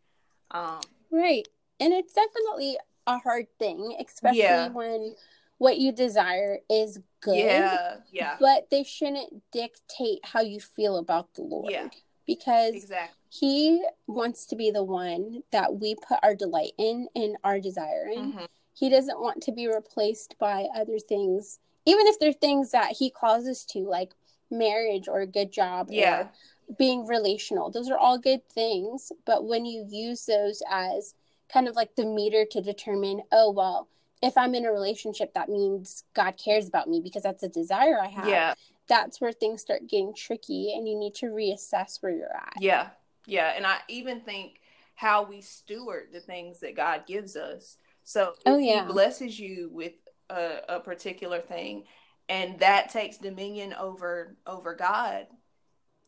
Um, 0.52 0.82
right. 1.12 1.48
And 1.80 1.94
it's 1.94 2.14
definitely 2.14 2.78
a 3.08 3.20
hard 3.20 3.48
thing, 3.58 3.96
especially 4.04 4.40
yeah. 4.40 4.70
when 4.70 5.16
what 5.60 5.78
you 5.78 5.92
desire 5.92 6.60
is 6.70 7.00
good. 7.22 7.38
Yeah, 7.38 7.98
yeah. 8.12 8.38
But 8.40 8.70
they 8.72 8.84
shouldn't 8.84 9.44
dictate 9.52 10.20
how 10.24 10.42
you 10.42 10.60
feel 10.60 10.98
about 10.98 11.34
the 11.36 11.44
Lord. 11.44 11.72
Yeah. 11.72 11.90
Because 12.26 12.76
exactly. 12.76 13.16
He 13.30 13.84
wants 14.08 14.48
to 14.48 14.56
be 14.56 14.72
the 14.72 14.84
one 14.84 15.44
that 15.52 15.80
we 15.80 15.96
put 15.96 16.20
our 16.24 16.34
delight 16.34 16.72
in 16.80 17.08
and 17.16 17.38
our 17.44 17.60
desire 17.60 18.08
in. 18.12 18.34
Mm-hmm. 18.34 18.46
He 18.74 18.90
doesn't 18.90 19.20
want 19.20 19.42
to 19.44 19.52
be 19.52 19.68
replaced 19.68 20.36
by 20.40 20.68
other 20.76 20.98
things, 20.98 21.60
even 21.86 22.08
if 22.08 22.20
they're 22.20 22.34
things 22.34 22.72
that 22.72 22.96
He 22.98 23.12
calls 23.12 23.48
us 23.48 23.66
to, 23.66 23.80
like 23.80 24.14
marriage 24.52 25.08
or 25.08 25.22
a 25.22 25.28
good 25.28 25.52
job 25.52 25.88
yeah. 25.90 26.22
or 26.22 26.32
being 26.78 27.06
relational. 27.06 27.70
Those 27.70 27.90
are 27.90 27.98
all 27.98 28.18
good 28.18 28.48
things. 28.48 29.12
But 29.26 29.46
when 29.46 29.66
you 29.66 29.86
use 29.90 30.26
those 30.26 30.62
as 30.70 31.14
kind 31.52 31.68
of 31.68 31.76
like 31.76 31.96
the 31.96 32.06
meter 32.06 32.46
to 32.52 32.62
determine, 32.62 33.22
oh, 33.32 33.52
well, 33.52 33.88
if 34.22 34.38
I'm 34.38 34.54
in 34.54 34.66
a 34.66 34.72
relationship, 34.72 35.34
that 35.34 35.50
means 35.50 36.04
God 36.14 36.36
cares 36.44 36.68
about 36.68 36.90
me 36.90 37.00
because 37.02 37.24
that's 37.24 37.44
a 37.44 37.50
desire 37.50 38.00
I 38.00 38.08
have. 38.08 38.28
Yeah. 38.28 38.54
That's 38.88 39.22
where 39.22 39.32
things 39.32 39.62
start 39.62 39.88
getting 39.88 40.14
tricky 40.14 40.74
and 40.76 40.88
you 40.88 40.98
need 40.98 41.16
to 41.16 41.28
reassess 41.28 42.02
where 42.02 42.12
you're 42.12 42.36
at. 42.36 42.54
Yeah. 42.60 42.90
Yeah. 43.26 43.54
And 43.56 43.66
I 43.66 43.78
even 43.88 44.22
think 44.22 44.60
how 44.96 45.24
we 45.24 45.42
steward 45.42 46.10
the 46.12 46.20
things 46.20 46.60
that 46.60 46.76
God 46.76 47.06
gives 47.08 47.36
us. 47.36 47.78
So 48.04 48.34
oh, 48.46 48.58
yeah. 48.58 48.86
He 48.86 48.92
blesses 48.92 49.40
you 49.40 49.70
with 49.72 49.94
a, 50.30 50.58
a 50.68 50.80
particular 50.80 51.40
thing 51.40 51.84
and 52.30 52.60
that 52.60 52.90
takes 52.90 53.18
dominion 53.18 53.74
over 53.74 54.38
over 54.48 54.76
God, 54.76 55.28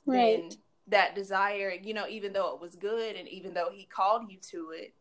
right. 0.05 0.55
that 0.87 1.15
desire, 1.15 1.73
you 1.81 1.93
know, 1.93 2.07
even 2.07 2.31
though 2.31 2.53
it 2.55 2.61
was 2.61 2.75
good 2.75 3.15
and 3.15 3.27
even 3.27 3.53
though 3.53 3.69
he 3.73 3.85
called 3.85 4.31
you 4.31 4.37
to 4.51 4.71
it, 4.71 4.93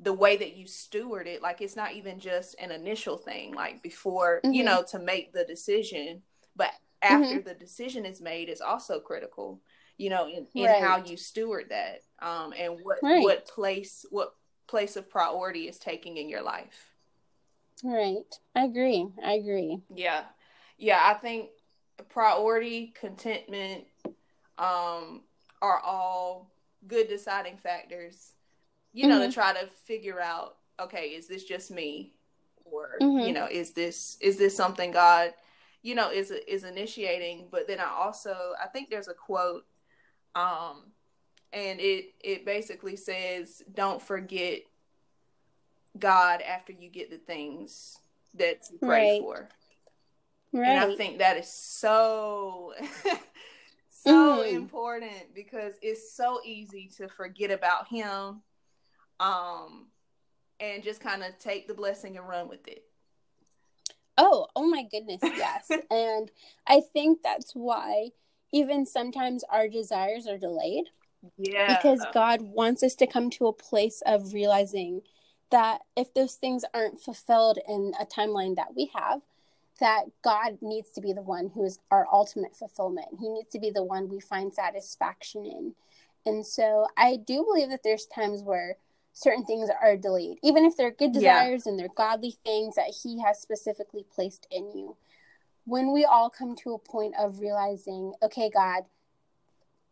the 0.00 0.12
way 0.12 0.36
that 0.36 0.56
you 0.56 0.66
steward 0.66 1.26
it 1.26 1.40
like 1.40 1.60
it's 1.60 1.76
not 1.76 1.92
even 1.92 2.18
just 2.18 2.54
an 2.60 2.70
initial 2.70 3.16
thing 3.16 3.54
like 3.54 3.82
before 3.82 4.40
mm-hmm. 4.44 4.52
you 4.52 4.62
know 4.62 4.82
to 4.82 4.98
make 4.98 5.32
the 5.32 5.44
decision 5.44 6.20
but 6.54 6.70
after 7.02 7.36
mm-hmm. 7.36 7.48
the 7.48 7.54
decision 7.54 8.04
is 8.04 8.20
made 8.20 8.48
is 8.48 8.60
also 8.60 9.00
critical 9.00 9.58
you 9.96 10.10
know 10.10 10.28
in, 10.28 10.46
in 10.54 10.66
right. 10.66 10.82
how 10.82 11.02
you 11.02 11.16
steward 11.16 11.66
that 11.70 12.02
um 12.20 12.52
and 12.58 12.78
what 12.82 12.98
right. 13.02 13.22
what 13.22 13.46
place 13.46 14.04
what 14.10 14.34
place 14.66 14.96
of 14.96 15.08
priority 15.08 15.68
is 15.68 15.78
taking 15.78 16.18
in 16.18 16.28
your 16.28 16.42
life 16.42 16.92
right 17.82 18.38
i 18.54 18.64
agree 18.64 19.06
i 19.24 19.32
agree 19.32 19.80
yeah 19.94 20.24
yeah 20.78 21.00
i 21.04 21.14
think 21.14 21.50
priority 22.08 22.92
contentment 22.98 23.84
um 24.58 25.22
are 25.62 25.80
all 25.80 26.50
good 26.86 27.08
deciding 27.08 27.56
factors 27.56 28.32
you 28.96 29.06
know, 29.06 29.20
mm-hmm. 29.20 29.28
to 29.28 29.34
try 29.34 29.52
to 29.52 29.66
figure 29.84 30.22
out, 30.22 30.56
okay, 30.80 31.08
is 31.08 31.28
this 31.28 31.44
just 31.44 31.70
me? 31.70 32.14
Or, 32.64 32.96
mm-hmm. 33.02 33.26
you 33.26 33.34
know, 33.34 33.46
is 33.46 33.72
this 33.72 34.16
is 34.22 34.38
this 34.38 34.56
something 34.56 34.90
God, 34.90 35.34
you 35.82 35.94
know, 35.94 36.10
is 36.10 36.30
is 36.30 36.64
initiating? 36.64 37.48
But 37.50 37.68
then 37.68 37.78
I 37.78 37.90
also 37.90 38.34
I 38.60 38.68
think 38.68 38.88
there's 38.88 39.08
a 39.08 39.12
quote, 39.12 39.66
um, 40.34 40.84
and 41.52 41.78
it 41.78 42.14
it 42.24 42.46
basically 42.46 42.96
says, 42.96 43.62
Don't 43.74 44.00
forget 44.00 44.60
God 45.98 46.40
after 46.40 46.72
you 46.72 46.88
get 46.88 47.10
the 47.10 47.18
things 47.18 47.98
that 48.34 48.62
you 48.72 48.78
pray 48.78 48.88
right. 48.88 49.20
for. 49.20 49.48
Right. 50.56 50.68
And 50.68 50.92
I 50.92 50.96
think 50.96 51.18
that 51.18 51.36
is 51.36 51.48
so 51.48 52.72
so 53.88 54.42
mm. 54.42 54.52
important 54.52 55.34
because 55.34 55.74
it's 55.82 56.12
so 56.12 56.40
easy 56.44 56.90
to 56.96 57.08
forget 57.08 57.50
about 57.50 57.88
him 57.88 58.40
um, 59.20 59.88
and 60.58 60.82
just 60.82 61.00
kind 61.00 61.22
of 61.22 61.38
take 61.38 61.68
the 61.68 61.74
blessing 61.74 62.16
and 62.16 62.26
run 62.26 62.48
with 62.48 62.66
it. 62.68 62.84
Oh, 64.18 64.46
oh 64.56 64.66
my 64.66 64.84
goodness, 64.90 65.20
yes. 65.22 65.70
and 65.90 66.30
I 66.66 66.80
think 66.92 67.22
that's 67.22 67.52
why 67.52 68.10
even 68.52 68.86
sometimes 68.86 69.44
our 69.50 69.68
desires 69.68 70.26
are 70.26 70.38
delayed. 70.38 70.84
Yeah. 71.36 71.76
Because 71.76 72.00
God 72.14 72.40
wants 72.40 72.82
us 72.82 72.94
to 72.96 73.06
come 73.06 73.28
to 73.30 73.48
a 73.48 73.52
place 73.52 74.02
of 74.06 74.32
realizing 74.32 75.02
that 75.50 75.80
if 75.96 76.14
those 76.14 76.34
things 76.34 76.64
aren't 76.72 77.00
fulfilled 77.00 77.58
in 77.68 77.92
a 78.00 78.06
timeline 78.06 78.56
that 78.56 78.74
we 78.74 78.90
have, 78.94 79.20
that 79.80 80.04
God 80.22 80.58
needs 80.62 80.90
to 80.92 81.00
be 81.00 81.12
the 81.12 81.22
one 81.22 81.50
who 81.54 81.64
is 81.64 81.78
our 81.90 82.06
ultimate 82.12 82.56
fulfillment. 82.56 83.08
He 83.20 83.28
needs 83.28 83.50
to 83.50 83.58
be 83.58 83.70
the 83.70 83.84
one 83.84 84.08
we 84.08 84.20
find 84.20 84.52
satisfaction 84.52 85.44
in. 85.44 85.74
And 86.24 86.46
so 86.46 86.86
I 86.96 87.16
do 87.16 87.44
believe 87.44 87.70
that 87.70 87.82
there's 87.84 88.06
times 88.06 88.42
where 88.42 88.76
certain 89.12 89.44
things 89.44 89.70
are 89.82 89.96
delayed, 89.96 90.38
even 90.42 90.64
if 90.64 90.76
they're 90.76 90.90
good 90.90 91.12
desires 91.12 91.62
yeah. 91.64 91.70
and 91.70 91.78
they're 91.78 91.88
godly 91.96 92.36
things 92.44 92.74
that 92.76 92.94
He 93.02 93.20
has 93.22 93.40
specifically 93.40 94.04
placed 94.14 94.46
in 94.50 94.70
you. 94.72 94.96
When 95.64 95.92
we 95.92 96.04
all 96.04 96.30
come 96.30 96.54
to 96.56 96.74
a 96.74 96.78
point 96.78 97.14
of 97.18 97.40
realizing, 97.40 98.12
okay, 98.22 98.50
God, 98.52 98.84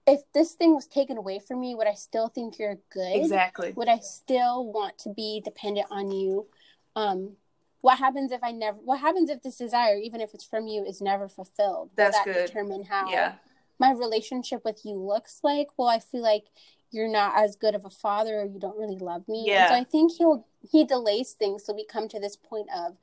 if 0.06 0.20
this 0.32 0.52
thing 0.52 0.74
was 0.74 0.86
taken 0.86 1.16
away 1.16 1.38
from 1.38 1.60
me, 1.60 1.74
would 1.74 1.86
I 1.86 1.94
still 1.94 2.28
think 2.28 2.58
you're 2.58 2.78
good? 2.90 3.16
Exactly. 3.16 3.72
Would 3.72 3.88
I 3.88 3.98
still 3.98 4.70
want 4.70 4.98
to 4.98 5.08
be 5.08 5.40
dependent 5.44 5.86
on 5.90 6.10
you? 6.10 6.46
Um, 6.94 7.36
what 7.84 7.98
happens 7.98 8.32
if 8.32 8.42
I 8.42 8.50
never? 8.50 8.78
What 8.78 9.00
happens 9.00 9.28
if 9.28 9.42
this 9.42 9.58
desire, 9.58 9.98
even 9.98 10.22
if 10.22 10.32
it's 10.32 10.42
from 10.42 10.66
you, 10.66 10.86
is 10.86 11.02
never 11.02 11.28
fulfilled? 11.28 11.90
That's 11.94 12.16
Will 12.16 12.32
that 12.32 12.34
good. 12.34 12.46
Determine 12.46 12.84
how 12.84 13.10
yeah. 13.10 13.34
my 13.78 13.92
relationship 13.92 14.64
with 14.64 14.86
you 14.86 14.94
looks 14.94 15.40
like. 15.42 15.68
Well, 15.76 15.88
I 15.88 15.98
feel 15.98 16.22
like 16.22 16.44
you're 16.90 17.12
not 17.12 17.36
as 17.36 17.56
good 17.56 17.74
of 17.74 17.84
a 17.84 17.90
father 17.90 18.40
or 18.40 18.46
you 18.46 18.58
don't 18.58 18.78
really 18.78 18.96
love 18.96 19.28
me. 19.28 19.44
Yeah. 19.46 19.64
And 19.64 19.68
so 19.68 19.74
I 19.74 19.84
think 19.84 20.12
he'll 20.16 20.46
he 20.62 20.86
delays 20.86 21.32
things 21.32 21.62
so 21.66 21.74
we 21.74 21.84
come 21.84 22.08
to 22.08 22.18
this 22.18 22.36
point 22.36 22.68
of 22.74 22.96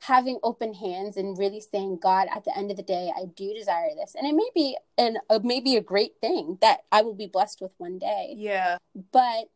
having 0.00 0.38
open 0.42 0.72
hands 0.72 1.18
and 1.18 1.36
really 1.36 1.60
saying, 1.60 1.98
God, 2.00 2.28
at 2.34 2.44
the 2.44 2.56
end 2.56 2.70
of 2.70 2.78
the 2.78 2.82
day, 2.82 3.12
I 3.14 3.26
do 3.26 3.52
desire 3.52 3.90
this. 3.94 4.14
And 4.14 4.26
it 4.26 4.34
may 4.34 4.48
be 4.54 4.78
an 4.96 5.18
a, 5.28 5.38
maybe 5.40 5.76
a 5.76 5.82
great 5.82 6.12
thing 6.22 6.56
that 6.62 6.84
I 6.90 7.02
will 7.02 7.14
be 7.14 7.26
blessed 7.26 7.60
with 7.60 7.72
one 7.76 7.98
day. 7.98 8.32
Yeah. 8.38 8.78
But 9.12 9.50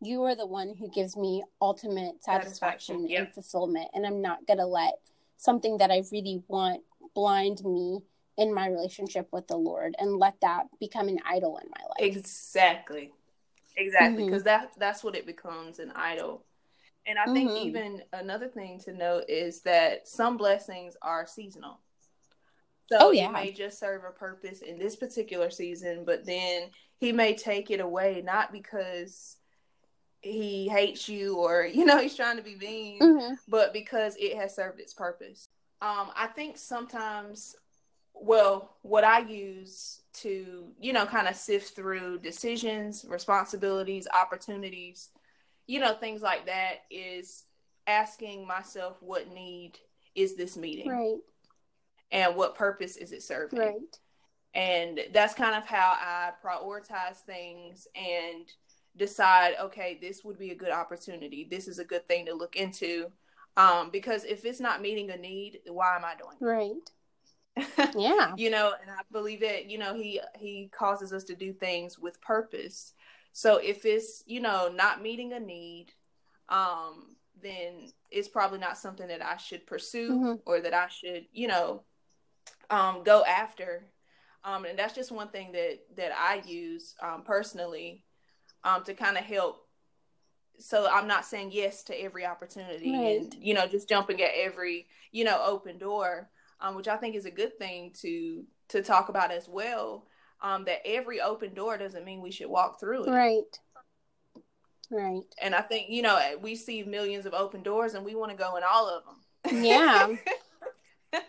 you 0.00 0.22
are 0.24 0.36
the 0.36 0.46
one 0.46 0.74
who 0.78 0.90
gives 0.90 1.16
me 1.16 1.42
ultimate 1.60 2.22
satisfaction, 2.22 3.08
satisfaction 3.08 3.16
and 3.16 3.34
fulfillment. 3.34 3.88
And 3.94 4.06
I'm 4.06 4.22
not 4.22 4.46
going 4.46 4.58
to 4.58 4.66
let 4.66 4.94
something 5.36 5.78
that 5.78 5.90
I 5.90 6.02
really 6.12 6.42
want 6.48 6.82
blind 7.14 7.64
me 7.64 8.00
in 8.36 8.54
my 8.54 8.68
relationship 8.68 9.28
with 9.32 9.48
the 9.48 9.56
Lord 9.56 9.96
and 9.98 10.18
let 10.18 10.40
that 10.42 10.66
become 10.78 11.08
an 11.08 11.18
idol 11.26 11.58
in 11.58 11.68
my 11.70 11.82
life. 11.82 12.16
Exactly. 12.16 13.12
Exactly. 13.76 14.24
Because 14.24 14.42
mm-hmm. 14.42 14.62
that 14.62 14.72
that's 14.78 15.02
what 15.02 15.16
it 15.16 15.26
becomes 15.26 15.78
an 15.78 15.92
idol. 15.94 16.44
And 17.06 17.18
I 17.18 17.24
think 17.32 17.50
mm-hmm. 17.50 17.66
even 17.66 18.02
another 18.12 18.48
thing 18.48 18.80
to 18.80 18.92
note 18.92 19.24
is 19.28 19.62
that 19.62 20.06
some 20.06 20.36
blessings 20.36 20.96
are 21.00 21.26
seasonal. 21.26 21.80
So 22.90 22.96
oh, 23.00 23.10
yeah. 23.10 23.28
it 23.28 23.32
may 23.32 23.52
just 23.52 23.78
serve 23.78 24.02
a 24.04 24.10
purpose 24.10 24.60
in 24.60 24.78
this 24.78 24.96
particular 24.96 25.50
season, 25.50 26.04
but 26.04 26.24
then 26.24 26.70
he 26.98 27.12
may 27.12 27.34
take 27.34 27.70
it 27.70 27.80
away 27.80 28.22
not 28.24 28.52
because 28.52 29.36
he 30.20 30.68
hates 30.68 31.08
you 31.08 31.36
or 31.36 31.64
you 31.72 31.84
know 31.84 31.98
he's 31.98 32.16
trying 32.16 32.36
to 32.36 32.42
be 32.42 32.56
mean, 32.56 33.00
mm-hmm. 33.00 33.34
but 33.48 33.72
because 33.72 34.16
it 34.18 34.36
has 34.36 34.54
served 34.54 34.80
its 34.80 34.94
purpose. 34.94 35.48
Um, 35.80 36.10
I 36.16 36.26
think 36.26 36.58
sometimes, 36.58 37.54
well, 38.14 38.76
what 38.82 39.04
I 39.04 39.20
use 39.20 40.02
to 40.14 40.68
you 40.80 40.92
know 40.92 41.06
kind 41.06 41.28
of 41.28 41.36
sift 41.36 41.74
through 41.74 42.18
decisions, 42.18 43.04
responsibilities, 43.08 44.06
opportunities 44.12 45.10
you 45.68 45.78
know, 45.78 45.94
things 45.94 46.22
like 46.22 46.46
that 46.46 46.84
is 46.90 47.44
asking 47.86 48.44
myself 48.46 48.96
what 49.00 49.32
need 49.32 49.74
is 50.16 50.34
this 50.34 50.56
meeting? 50.56 50.88
Right. 50.88 51.18
And 52.10 52.34
what 52.34 52.56
purpose 52.56 52.96
is 52.96 53.12
it 53.12 53.22
serving? 53.22 53.58
Right. 53.60 53.98
And 54.54 54.98
that's 55.12 55.34
kind 55.34 55.54
of 55.54 55.66
how 55.66 55.94
I 56.00 56.30
prioritize 56.42 57.18
things 57.26 57.86
and 57.94 58.46
decide, 58.98 59.54
okay, 59.60 59.98
this 60.00 60.24
would 60.24 60.38
be 60.38 60.50
a 60.50 60.56
good 60.56 60.70
opportunity. 60.70 61.46
This 61.50 61.68
is 61.68 61.78
a 61.78 61.84
good 61.84 62.06
thing 62.06 62.26
to 62.26 62.34
look 62.34 62.56
into. 62.56 63.10
Um, 63.56 63.90
because 63.90 64.24
if 64.24 64.44
it's 64.44 64.60
not 64.60 64.82
meeting 64.82 65.10
a 65.10 65.16
need, 65.16 65.60
why 65.66 65.96
am 65.96 66.04
I 66.04 66.14
doing 66.14 66.36
it? 66.40 66.44
Right. 66.44 67.94
yeah. 67.96 68.32
you 68.36 68.50
know, 68.50 68.72
and 68.80 68.90
I 68.90 69.00
believe 69.10 69.40
that, 69.40 69.68
you 69.68 69.78
know, 69.78 69.94
he 69.94 70.20
he 70.38 70.70
causes 70.72 71.12
us 71.12 71.24
to 71.24 71.34
do 71.34 71.52
things 71.52 71.98
with 71.98 72.20
purpose. 72.20 72.92
So 73.32 73.56
if 73.56 73.84
it's, 73.84 74.22
you 74.26 74.40
know, 74.40 74.70
not 74.72 75.02
meeting 75.02 75.32
a 75.32 75.40
need, 75.40 75.88
um, 76.48 77.16
then 77.42 77.90
it's 78.10 78.28
probably 78.28 78.58
not 78.58 78.78
something 78.78 79.08
that 79.08 79.24
I 79.24 79.36
should 79.36 79.66
pursue 79.66 80.10
mm-hmm. 80.12 80.34
or 80.46 80.60
that 80.60 80.74
I 80.74 80.88
should, 80.88 81.26
you 81.32 81.48
know, 81.48 81.82
um, 82.70 83.02
go 83.02 83.24
after. 83.24 83.90
Um, 84.44 84.64
and 84.64 84.78
that's 84.78 84.94
just 84.94 85.10
one 85.10 85.28
thing 85.28 85.52
that 85.52 85.80
that 85.96 86.12
I 86.16 86.42
use 86.46 86.94
um, 87.02 87.22
personally 87.24 88.04
um, 88.68 88.84
to 88.84 88.94
kind 88.94 89.16
of 89.16 89.24
help. 89.24 89.64
So 90.58 90.88
I'm 90.90 91.06
not 91.06 91.24
saying 91.24 91.50
yes 91.52 91.84
to 91.84 91.94
every 92.00 92.26
opportunity 92.26 92.92
right. 92.92 93.20
and 93.20 93.36
you 93.40 93.54
know 93.54 93.66
just 93.66 93.88
jumping 93.88 94.20
at 94.20 94.32
every 94.34 94.86
you 95.12 95.24
know 95.24 95.40
open 95.44 95.78
door, 95.78 96.28
um, 96.60 96.74
which 96.74 96.88
I 96.88 96.96
think 96.96 97.14
is 97.14 97.26
a 97.26 97.30
good 97.30 97.58
thing 97.58 97.92
to 98.00 98.44
to 98.70 98.82
talk 98.82 99.08
about 99.08 99.30
as 99.30 99.48
well 99.48 100.06
um, 100.42 100.64
that 100.64 100.82
every 100.84 101.20
open 101.20 101.54
door 101.54 101.78
doesn't 101.78 102.04
mean 102.04 102.20
we 102.20 102.30
should 102.30 102.48
walk 102.48 102.80
through 102.80 103.04
it. 103.04 103.10
Right. 103.10 103.58
Right. 104.90 105.22
And 105.40 105.54
I 105.54 105.60
think, 105.60 105.90
you 105.90 106.02
know, 106.02 106.18
we 106.40 106.54
see 106.54 106.82
millions 106.82 107.26
of 107.26 107.34
open 107.34 107.62
doors 107.62 107.94
and 107.94 108.04
we 108.04 108.14
want 108.14 108.30
to 108.30 108.36
go 108.36 108.56
in 108.56 108.62
all 108.68 108.88
of 108.88 109.02
them. 109.04 109.62
Yeah. 109.62 110.16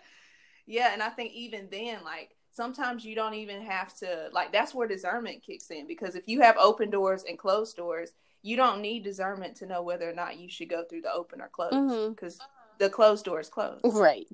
yeah. 0.66 0.94
And 0.94 1.04
I 1.04 1.10
think 1.10 1.34
even 1.34 1.68
then, 1.70 2.00
like, 2.06 2.36
sometimes 2.52 3.06
you 3.06 3.16
don't 3.16 3.34
even 3.34 3.62
have 3.62 3.96
to, 3.98 4.30
like, 4.32 4.52
that's 4.52 4.74
where 4.74 4.88
discernment 4.88 5.44
kicks 5.44 5.70
in 5.70 5.88
because 5.88 6.16
if 6.16 6.28
you 6.28 6.42
have 6.42 6.58
open 6.58 6.90
doors 6.90 7.24
and 7.28 7.38
closed 7.38 7.78
doors, 7.78 8.12
you 8.42 8.56
don't 8.56 8.82
need 8.82 9.04
discernment 9.04 9.56
to 9.58 9.66
know 9.66 9.82
whether 9.82 10.10
or 10.10 10.14
not 10.14 10.40
you 10.40 10.50
should 10.50 10.70
go 10.70 10.84
through 10.84 11.02
the 11.02 11.12
open 11.12 11.42
or 11.42 11.50
closed 11.50 12.16
because 12.16 12.36
mm-hmm. 12.36 12.78
the 12.80 12.90
closed 12.90 13.26
door 13.26 13.40
is 13.40 13.50
closed. 13.50 13.82
Right. 13.84 14.28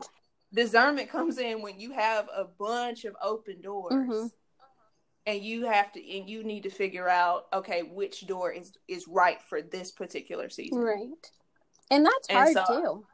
Discernment 0.54 1.10
comes 1.10 1.38
in 1.38 1.62
when 1.62 1.80
you 1.80 1.91
have 1.91 2.30
a 2.36 2.45
bunch 2.45 3.06
of 3.06 3.15
open 3.21 3.62
doors. 3.62 3.93
Mm-hmm 3.93 4.28
and 5.28 5.41
you 5.41 5.65
have 5.65 5.91
to 5.91 6.17
and 6.17 6.30
you 6.30 6.43
need 6.43 6.63
to 6.63 6.69
figure 6.69 7.10
out 7.10 7.47
okay 7.54 7.82
which 7.82 8.28
door 8.28 8.51
is 8.51 8.73
is 8.88 9.08
right 9.08 9.41
for 9.41 9.62
this 9.62 9.91
particular 9.91 10.49
season 10.49 10.80
right 10.80 11.32
and 11.91 12.06
that's 12.06 12.30
hard 12.30 12.47
and 12.47 12.58
so, 12.67 12.82
too 12.82 13.06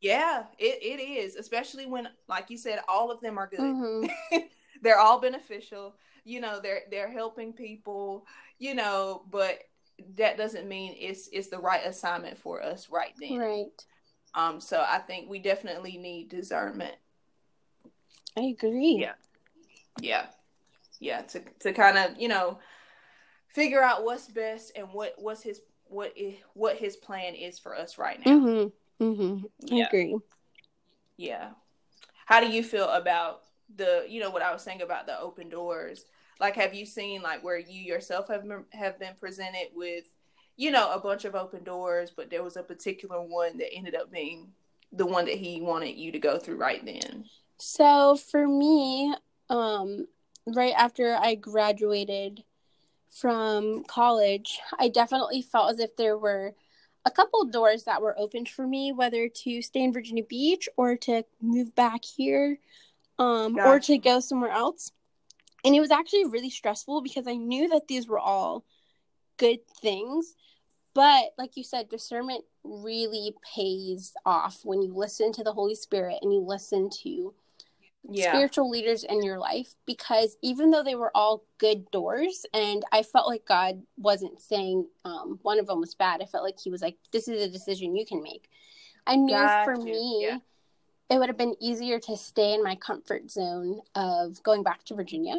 yeah 0.00 0.44
it, 0.58 0.78
it 0.82 1.02
is 1.02 1.36
especially 1.36 1.86
when 1.86 2.08
like 2.28 2.50
you 2.50 2.56
said 2.56 2.80
all 2.88 3.10
of 3.10 3.20
them 3.20 3.38
are 3.38 3.46
good. 3.46 3.60
Mm-hmm. 3.60 4.36
they're 4.82 4.98
all 4.98 5.20
beneficial 5.20 5.94
you 6.24 6.40
know 6.40 6.60
they're 6.60 6.82
they're 6.90 7.10
helping 7.10 7.52
people 7.52 8.26
you 8.58 8.74
know 8.74 9.22
but 9.30 9.60
that 10.16 10.36
doesn't 10.36 10.68
mean 10.68 10.94
it's 10.98 11.28
it's 11.32 11.48
the 11.48 11.58
right 11.58 11.86
assignment 11.86 12.38
for 12.38 12.62
us 12.62 12.88
right 12.90 13.12
then. 13.18 13.38
Right. 13.38 13.84
Um 14.34 14.60
so 14.60 14.84
i 14.86 14.98
think 14.98 15.30
we 15.30 15.38
definitely 15.38 15.96
need 15.96 16.28
discernment. 16.28 16.94
I 18.36 18.42
agree. 18.42 18.98
Yeah. 19.00 19.14
Yeah. 20.00 20.26
Yeah 21.00 21.22
to 21.22 21.42
to 21.60 21.72
kind 21.72 21.96
of 21.96 22.20
you 22.20 22.28
know 22.28 22.58
figure 23.48 23.82
out 23.82 24.04
what's 24.04 24.28
best 24.28 24.72
and 24.76 24.88
what 24.92 25.14
what's 25.16 25.42
his 25.42 25.60
what 25.88 26.12
is, 26.16 26.34
what 26.52 26.76
his 26.76 26.96
plan 26.96 27.34
is 27.34 27.58
for 27.58 27.74
us 27.74 27.96
right 27.96 28.18
now. 28.24 28.32
Mm-hmm. 28.32 28.68
Mm-hmm. 29.00 29.44
I 29.72 29.76
yeah. 29.76 29.86
agree. 29.86 30.16
Yeah. 31.16 31.50
How 32.26 32.40
do 32.40 32.48
you 32.48 32.62
feel 32.62 32.88
about 32.88 33.42
the 33.74 34.04
you 34.08 34.20
know 34.20 34.30
what 34.30 34.42
I 34.42 34.52
was 34.52 34.62
saying 34.62 34.82
about 34.82 35.06
the 35.06 35.18
open 35.18 35.48
doors? 35.48 36.04
Like, 36.38 36.56
have 36.56 36.74
you 36.74 36.84
seen 36.84 37.22
like 37.22 37.42
where 37.42 37.58
you 37.58 37.80
yourself 37.80 38.28
have 38.28 38.44
have 38.72 38.98
been 38.98 39.14
presented 39.18 39.68
with 39.74 40.04
you 40.56 40.70
know 40.70 40.92
a 40.92 41.00
bunch 41.00 41.24
of 41.24 41.34
open 41.34 41.64
doors, 41.64 42.12
but 42.14 42.30
there 42.30 42.42
was 42.42 42.56
a 42.56 42.62
particular 42.62 43.20
one 43.20 43.58
that 43.58 43.72
ended 43.72 43.94
up 43.94 44.10
being 44.10 44.52
the 44.92 45.06
one 45.06 45.26
that 45.26 45.36
he 45.36 45.60
wanted 45.60 45.96
you 45.96 46.12
to 46.12 46.18
go 46.18 46.38
through 46.38 46.56
right 46.56 46.84
then? 46.84 47.24
So 47.58 48.16
for 48.16 48.46
me, 48.46 49.14
um, 49.48 50.06
right 50.46 50.74
after 50.76 51.14
I 51.14 51.34
graduated 51.34 52.44
from 53.10 53.84
college, 53.84 54.58
I 54.78 54.88
definitely 54.88 55.42
felt 55.42 55.72
as 55.72 55.80
if 55.80 55.96
there 55.96 56.18
were 56.18 56.54
a 57.06 57.10
couple 57.10 57.44
doors 57.44 57.84
that 57.84 58.02
were 58.02 58.18
opened 58.18 58.48
for 58.48 58.66
me, 58.66 58.92
whether 58.92 59.28
to 59.28 59.62
stay 59.62 59.82
in 59.82 59.92
Virginia 59.92 60.24
Beach 60.24 60.68
or 60.76 60.96
to 60.96 61.24
move 61.40 61.74
back 61.76 62.04
here 62.04 62.58
um, 63.18 63.54
gotcha. 63.54 63.68
or 63.68 63.80
to 63.80 63.96
go 63.96 64.18
somewhere 64.18 64.50
else. 64.50 64.90
And 65.64 65.74
it 65.74 65.80
was 65.80 65.92
actually 65.92 66.26
really 66.26 66.50
stressful 66.50 67.02
because 67.02 67.28
I 67.28 67.36
knew 67.36 67.68
that 67.68 67.86
these 67.88 68.08
were 68.08 68.18
all 68.18 68.64
good 69.36 69.60
things. 69.80 70.34
But 70.94 71.26
like 71.38 71.56
you 71.56 71.62
said, 71.62 71.88
discernment 71.88 72.44
really 72.64 73.34
pays 73.54 74.12
off 74.24 74.60
when 74.64 74.82
you 74.82 74.92
listen 74.92 75.32
to 75.32 75.44
the 75.44 75.52
Holy 75.52 75.76
Spirit 75.76 76.18
and 76.22 76.32
you 76.32 76.40
listen 76.40 76.90
to 77.02 77.34
yeah. 78.10 78.32
spiritual 78.32 78.70
leaders 78.70 79.04
in 79.04 79.22
your 79.22 79.38
life 79.38 79.74
because 79.86 80.36
even 80.42 80.70
though 80.70 80.82
they 80.82 80.94
were 80.94 81.10
all 81.14 81.44
good 81.58 81.90
doors 81.90 82.46
and 82.52 82.84
i 82.92 83.02
felt 83.02 83.26
like 83.26 83.44
god 83.46 83.82
wasn't 83.96 84.40
saying 84.40 84.86
um, 85.04 85.38
one 85.42 85.58
of 85.58 85.66
them 85.66 85.80
was 85.80 85.94
bad 85.94 86.20
i 86.22 86.26
felt 86.26 86.44
like 86.44 86.58
he 86.58 86.70
was 86.70 86.82
like 86.82 86.96
this 87.12 87.28
is 87.28 87.42
a 87.42 87.50
decision 87.50 87.96
you 87.96 88.06
can 88.06 88.22
make 88.22 88.48
i 89.06 89.16
knew 89.16 89.36
for 89.64 89.76
me 89.76 90.26
yeah. 90.28 90.38
it 91.10 91.18
would 91.18 91.28
have 91.28 91.38
been 91.38 91.56
easier 91.60 91.98
to 91.98 92.16
stay 92.16 92.54
in 92.54 92.62
my 92.62 92.74
comfort 92.76 93.30
zone 93.30 93.80
of 93.94 94.42
going 94.42 94.62
back 94.62 94.84
to 94.84 94.94
virginia 94.94 95.36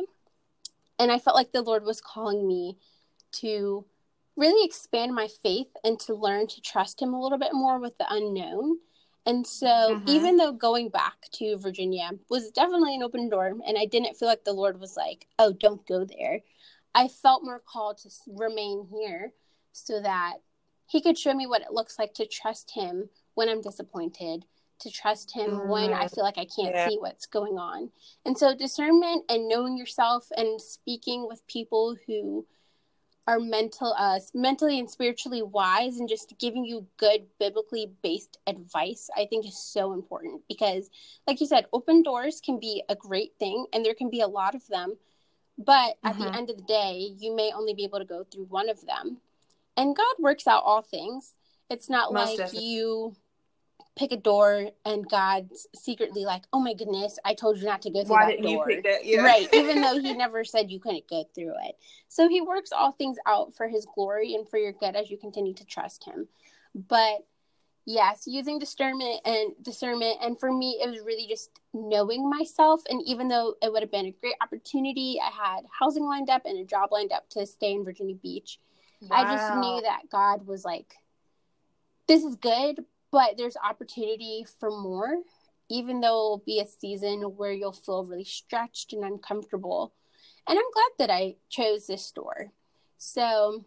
and 1.00 1.12
i 1.12 1.20
felt 1.20 1.36
like 1.36 1.52
the 1.52 1.62
lord 1.62 1.84
was 1.84 2.02
calling 2.02 2.48
me 2.48 2.78
to 3.32 3.86
really 4.36 4.66
expand 4.66 5.14
my 5.14 5.28
faith 5.44 5.68
and 5.84 6.00
to 6.00 6.14
learn 6.14 6.48
to 6.48 6.62
trust 6.62 7.02
him 7.02 7.14
a 7.14 7.22
little 7.22 7.40
bit 7.40 7.54
more 7.54 7.80
with 7.80 7.98
the 7.98 8.06
unknown 8.10 8.78
and 9.28 9.46
so, 9.46 9.68
mm-hmm. 9.68 10.08
even 10.08 10.38
though 10.38 10.54
going 10.54 10.88
back 10.88 11.28
to 11.34 11.58
Virginia 11.58 12.12
was 12.30 12.50
definitely 12.50 12.96
an 12.96 13.04
open 13.04 13.28
door, 13.28 13.48
and 13.48 13.78
I 13.78 13.84
didn't 13.84 14.16
feel 14.16 14.30
like 14.30 14.46
the 14.46 14.54
Lord 14.54 14.80
was 14.80 14.96
like, 14.96 15.28
oh, 15.38 15.52
don't 15.52 15.86
go 15.86 16.06
there, 16.06 16.40
I 16.96 17.10
felt 17.10 17.44
more 17.44 17.60
called 17.60 17.98
to 17.98 18.10
remain 18.26 18.88
here 18.90 19.34
so 19.74 20.02
that 20.02 20.36
He 20.88 21.02
could 21.02 21.18
show 21.18 21.34
me 21.34 21.46
what 21.46 21.62
it 21.62 21.74
looks 21.74 22.00
like 22.00 22.14
to 22.14 22.26
trust 22.26 22.72
Him 22.72 23.10
when 23.34 23.50
I'm 23.50 23.62
disappointed, 23.62 24.46
to 24.80 24.90
trust 24.90 25.36
Him 25.36 25.52
mm-hmm. 25.52 25.70
when 25.70 25.94
I 25.94 26.08
feel 26.08 26.24
like 26.24 26.38
I 26.38 26.46
can't 26.46 26.74
yeah. 26.74 26.88
see 26.88 26.98
what's 26.98 27.26
going 27.26 27.58
on. 27.58 27.92
And 28.26 28.38
so, 28.38 28.56
discernment 28.56 29.26
and 29.28 29.50
knowing 29.50 29.78
yourself 29.78 30.30
and 30.38 30.62
speaking 30.62 31.28
with 31.28 31.46
people 31.48 31.98
who 32.08 32.46
are 33.28 33.40
mental 33.40 33.94
uh 33.98 34.20
mentally 34.34 34.80
and 34.80 34.90
spiritually 34.90 35.42
wise 35.42 36.00
and 36.00 36.08
just 36.08 36.34
giving 36.40 36.64
you 36.64 36.88
good 36.98 37.26
biblically 37.40 37.92
based 38.02 38.40
advice 38.48 39.10
i 39.18 39.26
think 39.26 39.46
is 39.46 39.58
so 39.58 39.94
important 39.94 40.42
because 40.48 40.90
like 41.28 41.40
you 41.40 41.46
said 41.46 41.66
open 41.74 42.02
doors 42.02 42.42
can 42.44 42.60
be 42.60 42.82
a 42.90 42.96
great 42.96 43.34
thing 43.38 43.66
and 43.74 43.86
there 43.86 43.94
can 43.94 44.10
be 44.10 44.22
a 44.22 44.28
lot 44.28 44.56
of 44.56 44.66
them 44.68 44.96
but 45.58 45.98
at 46.04 46.14
mm-hmm. 46.14 46.24
the 46.24 46.36
end 46.36 46.50
of 46.50 46.58
the 46.58 46.64
day 46.64 47.12
you 47.20 47.36
may 47.36 47.52
only 47.54 47.74
be 47.74 47.84
able 47.84 48.00
to 48.00 48.06
go 48.06 48.24
through 48.24 48.46
one 48.46 48.70
of 48.70 48.84
them 48.86 49.18
and 49.76 49.96
god 49.96 50.16
works 50.20 50.48
out 50.48 50.64
all 50.64 50.82
things 50.82 51.34
it's 51.70 51.90
not 51.90 52.14
Most 52.14 52.30
like 52.30 52.38
definitely. 52.38 52.68
you 52.68 53.16
pick 53.98 54.12
a 54.12 54.18
door 54.18 54.70
and 54.86 55.10
God's 55.10 55.68
secretly 55.76 56.24
like, 56.24 56.44
"Oh 56.54 56.60
my 56.60 56.74
goodness, 56.74 57.20
I 57.26 57.34
told 57.34 57.58
you 57.58 57.66
not 57.66 57.82
to 57.82 57.90
go 57.90 58.04
through 58.04 58.16
Why 58.16 58.36
that 58.36 58.44
door." 58.44 58.68
that? 58.84 59.06
Yeah. 59.06 59.24
Right, 59.24 59.50
even 59.54 59.82
though 59.82 60.00
he 60.00 60.14
never 60.18 60.44
said 60.44 60.72
you 60.72 60.80
couldn't 60.80 61.10
go 61.10 61.26
through 61.34 61.54
it. 61.66 61.78
So 62.08 62.30
he 62.30 62.42
works 62.42 62.72
all 62.72 62.92
things 62.92 63.18
out 63.26 63.54
for 63.56 63.68
his 63.68 63.88
glory 63.96 64.36
and 64.36 64.48
for 64.48 64.58
your 64.58 64.72
good 64.72 64.96
as 64.96 65.10
you 65.10 65.18
continue 65.18 65.54
to 65.56 65.66
trust 65.66 66.06
him. 66.06 66.28
But 66.76 67.26
yes, 67.86 68.24
using 68.28 68.60
discernment 68.60 69.22
and 69.26 69.54
discernment 69.62 70.18
and 70.22 70.40
for 70.40 70.52
me 70.52 70.80
it 70.84 70.90
was 70.90 71.00
really 71.00 71.26
just 71.28 71.50
knowing 71.74 72.30
myself 72.30 72.82
and 72.90 73.02
even 73.06 73.30
though 73.30 73.56
it 73.62 73.72
would 73.72 73.82
have 73.82 73.92
been 73.92 74.06
a 74.06 74.16
great 74.22 74.36
opportunity, 74.42 75.20
I 75.22 75.32
had 75.32 75.66
housing 75.80 76.06
lined 76.06 76.30
up 76.30 76.44
and 76.46 76.60
a 76.60 76.66
job 76.66 76.92
lined 76.92 77.12
up 77.12 77.30
to 77.32 77.46
stay 77.46 77.72
in 77.72 77.86
Virginia 77.86 78.16
Beach. 78.16 78.60
I 79.12 79.24
just 79.24 79.50
knew 79.52 79.82
that 79.82 80.10
God 80.12 80.46
was 80.46 80.66
like 80.66 80.96
this 82.08 82.24
is 82.24 82.36
good, 82.36 82.86
but 83.12 83.38
there's 83.38 83.58
opportunity 83.64 84.46
for 84.60 84.70
more, 84.70 85.18
even 85.70 86.02
though 86.02 86.08
it'll 86.08 86.44
be 86.46 86.60
a 86.60 86.66
season 86.66 87.22
where 87.38 87.52
you'll 87.52 87.72
feel 87.74 88.06
really 88.06 88.24
stretched 88.24 88.94
and 88.94 89.04
uncomfortable. 89.04 89.94
And 90.48 90.58
I'm 90.58 90.72
glad 90.74 90.92
that 91.08 91.14
I 91.14 91.36
chose 91.50 91.88
this 91.88 92.06
store. 92.06 92.52
So 92.98 93.66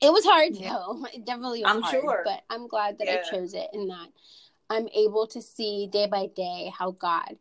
it 0.00 0.12
was 0.12 0.24
hard 0.24 0.56
Yeah. 0.56 0.72
though. 0.72 1.04
It 1.14 1.24
definitely 1.24 1.62
was 1.62 1.70
I'm 1.70 1.82
hard, 1.82 2.00
sure. 2.02 2.22
but 2.24 2.42
I'm 2.50 2.68
glad 2.68 2.98
that 2.98 3.06
Yeah. 3.06 3.22
I 3.24 3.30
chose 3.30 3.54
it 3.54 3.68
and 3.72 3.88
that 3.90 4.08
I'm 4.68 4.88
able 4.88 5.26
to 5.28 5.42
see 5.42 5.88
day 5.90 6.06
by 6.06 6.26
day 6.26 6.72
how 6.76 6.92
God 6.92 7.36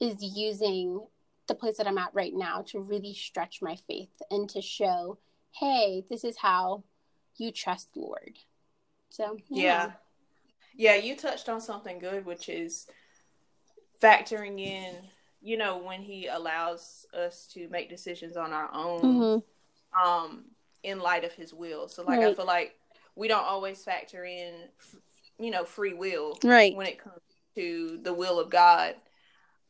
is 0.00 0.16
using 0.22 1.06
the 1.46 1.54
place 1.54 1.76
that 1.76 1.86
I'm 1.86 1.98
at 1.98 2.14
right 2.14 2.34
now 2.34 2.62
to 2.68 2.80
really 2.80 3.14
stretch 3.14 3.62
my 3.62 3.76
faith 3.88 4.10
and 4.30 4.48
to 4.50 4.60
show, 4.60 5.18
hey, 5.52 6.04
this 6.08 6.24
is 6.24 6.36
how 6.38 6.84
you 7.36 7.50
trust 7.50 7.92
the 7.94 8.00
Lord. 8.00 8.38
So 9.10 9.36
Yeah. 9.48 9.62
Yeah, 9.62 9.92
you 10.76 11.16
touched 11.16 11.48
on 11.48 11.60
something 11.60 11.98
good, 11.98 12.24
which 12.24 12.48
is 12.48 12.86
factoring 14.00 14.60
in, 14.60 14.96
you 15.40 15.56
know, 15.56 15.78
when 15.78 16.02
he 16.02 16.26
allows 16.26 17.06
us 17.14 17.46
to 17.48 17.68
make 17.68 17.88
decisions 17.88 18.36
on 18.36 18.52
our 18.52 18.72
own, 18.72 19.02
Mhm. 19.02 19.42
um, 20.04 20.44
in 20.82 20.98
light 20.98 21.24
of 21.24 21.32
his 21.32 21.54
will. 21.54 21.88
So, 21.88 22.02
like, 22.02 22.20
I 22.20 22.34
feel 22.34 22.46
like 22.46 22.78
we 23.14 23.28
don't 23.28 23.44
always 23.44 23.84
factor 23.84 24.24
in, 24.24 24.70
you 25.38 25.50
know, 25.50 25.64
free 25.64 25.92
will 25.92 26.38
Right. 26.42 26.74
when 26.74 26.86
it 26.86 26.98
comes 26.98 27.20
to 27.54 27.98
the 27.98 28.12
will 28.14 28.40
of 28.40 28.50
God. 28.50 29.00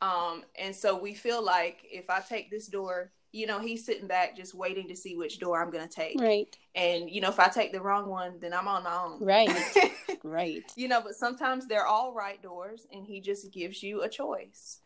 Um, 0.01 0.45
and 0.57 0.75
so 0.75 0.97
we 0.97 1.15
feel 1.15 1.43
like 1.43 1.85
if 1.85 2.11
I 2.11 2.21
take 2.21 2.51
this 2.51 2.67
door, 2.67 3.13
you 3.33 3.47
know, 3.47 3.59
he's 3.59 3.85
sitting 3.85 4.07
back 4.07 4.37
just 4.37 4.55
waiting 4.55 4.89
to 4.89 4.97
see 4.97 5.17
which 5.17 5.39
door 5.39 5.63
I'm 5.63 5.71
going 5.71 5.87
to 5.89 5.93
take. 5.95 6.21
Right. 6.21 6.55
And, 6.75 7.11
you 7.11 7.21
know, 7.21 7.31
if 7.31 7.41
I 7.41 7.49
take 7.49 7.73
the 7.73 7.81
wrong 7.81 8.09
one, 8.09 8.35
then 8.41 8.53
I'm 8.53 8.69
on 8.69 8.85
my 8.85 8.95
own. 8.95 9.25
Right. 9.25 9.51
Right. 10.25 10.63
you 10.77 10.87
know, 10.87 11.01
but 11.01 11.17
sometimes 11.17 11.67
they're 11.67 11.87
all 11.87 12.13
right 12.13 12.41
doors 12.41 12.87
and 12.93 13.05
he 13.05 13.21
just 13.21 13.51
gives 13.51 13.83
you 13.83 14.03
a 14.03 14.09
choice. 14.09 14.79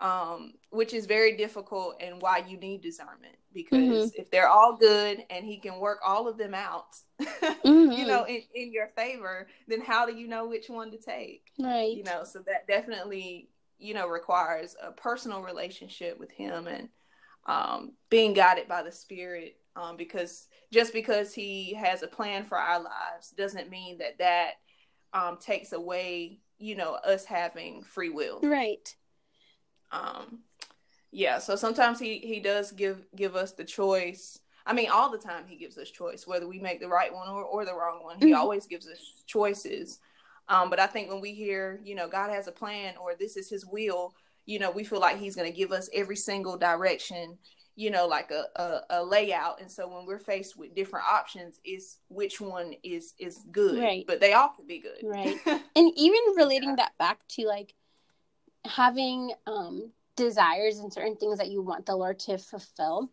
Um, 0.00 0.54
which 0.70 0.94
is 0.94 1.04
very 1.04 1.36
difficult 1.36 2.00
and 2.00 2.20
why 2.22 2.38
you 2.38 2.56
need 2.56 2.80
discernment 2.80 3.36
because 3.52 4.12
if 4.14 4.30
they're 4.30 4.48
all 4.48 4.74
good 4.74 5.24
and 5.28 5.44
he 5.44 5.58
can 5.58 5.78
work 5.78 5.98
all 6.04 6.26
of 6.26 6.38
them 6.38 6.54
out, 6.54 6.96
Mhm. 7.20 7.96
you 7.96 8.06
know, 8.06 8.24
in, 8.24 8.42
in 8.54 8.72
your 8.72 8.88
favor, 8.96 9.46
then 9.68 9.80
how 9.82 10.06
do 10.06 10.14
you 10.14 10.26
know 10.26 10.48
which 10.48 10.70
one 10.70 10.90
to 10.90 10.96
take? 10.96 11.52
Right. 11.58 11.94
You 11.94 12.02
know, 12.04 12.24
so 12.24 12.38
that 12.46 12.66
definitely, 12.66 13.50
you 13.78 13.92
know, 13.94 14.08
requires 14.08 14.74
a 14.82 14.90
personal 14.90 15.42
relationship 15.42 16.18
with 16.18 16.30
him 16.30 16.66
and 16.66 16.88
um, 17.46 17.92
being 18.08 18.32
guided 18.32 18.68
by 18.68 18.82
the 18.82 18.92
Spirit. 18.92 19.56
Um, 19.76 19.96
because 19.96 20.48
just 20.72 20.92
because 20.92 21.32
he 21.32 21.74
has 21.74 22.02
a 22.02 22.08
plan 22.08 22.44
for 22.44 22.58
our 22.58 22.82
lives 22.82 23.30
doesn't 23.36 23.70
mean 23.70 23.98
that 23.98 24.18
that 24.18 24.54
um, 25.12 25.38
takes 25.38 25.72
away, 25.72 26.40
you 26.58 26.74
know, 26.74 26.94
us 26.94 27.24
having 27.24 27.82
free 27.84 28.10
will. 28.10 28.40
Right. 28.42 28.94
Um, 29.92 30.40
yeah, 31.12 31.38
so 31.38 31.56
sometimes 31.56 31.98
he 31.98 32.18
he 32.18 32.40
does 32.40 32.72
give 32.72 33.04
give 33.16 33.34
us 33.36 33.52
the 33.52 33.64
choice. 33.64 34.38
I 34.66 34.72
mean, 34.72 34.90
all 34.90 35.10
the 35.10 35.18
time 35.18 35.44
he 35.46 35.56
gives 35.56 35.78
us 35.78 35.90
choice, 35.90 36.26
whether 36.26 36.46
we 36.46 36.58
make 36.60 36.80
the 36.80 36.88
right 36.88 37.12
one 37.12 37.28
or, 37.28 37.42
or 37.44 37.64
the 37.64 37.74
wrong 37.74 38.04
one. 38.04 38.18
He 38.18 38.32
Mhm. 38.32 38.36
always 38.36 38.66
gives 38.66 38.86
us 38.86 39.22
choices. 39.26 39.98
Um, 40.48 40.68
but 40.68 40.78
I 40.78 40.86
think 40.86 41.08
when 41.08 41.20
we 41.20 41.32
hear, 41.32 41.80
you 41.84 41.94
know, 41.94 42.08
God 42.08 42.30
has 42.30 42.46
a 42.46 42.52
plan 42.52 42.96
or 42.96 43.14
this 43.14 43.36
is 43.36 43.48
His 43.48 43.64
will, 43.66 44.14
you 44.46 44.58
know, 44.58 44.70
we 44.70 44.84
feel 44.84 45.00
like 45.00 45.18
He's 45.18 45.36
going 45.36 45.50
to 45.50 45.56
give 45.56 45.72
us 45.72 45.88
every 45.92 46.16
single 46.16 46.56
direction, 46.56 47.38
you 47.76 47.90
know, 47.90 48.06
like 48.06 48.30
a, 48.30 48.44
a 48.60 48.80
a 48.90 49.04
layout. 49.04 49.60
And 49.60 49.70
so 49.70 49.88
when 49.88 50.06
we're 50.06 50.18
faced 50.18 50.56
with 50.56 50.74
different 50.74 51.06
options, 51.06 51.60
is 51.64 51.98
which 52.08 52.40
one 52.40 52.74
is 52.82 53.14
is 53.18 53.38
good? 53.50 53.80
Right. 53.80 54.04
But 54.06 54.20
they 54.20 54.32
all 54.32 54.48
could 54.48 54.66
be 54.66 54.80
good. 54.80 55.02
Right. 55.02 55.36
And 55.76 55.92
even 55.96 56.20
relating 56.36 56.70
Yeah. 56.70 56.76
that 56.76 56.98
back 56.98 57.20
to 57.28 57.46
like 57.46 57.74
having 58.64 59.32
um 59.46 59.92
desires 60.16 60.78
and 60.78 60.92
certain 60.92 61.16
things 61.16 61.38
that 61.38 61.48
you 61.48 61.62
want 61.62 61.86
the 61.86 61.96
Lord 61.96 62.18
to 62.20 62.36
fulfill, 62.38 63.10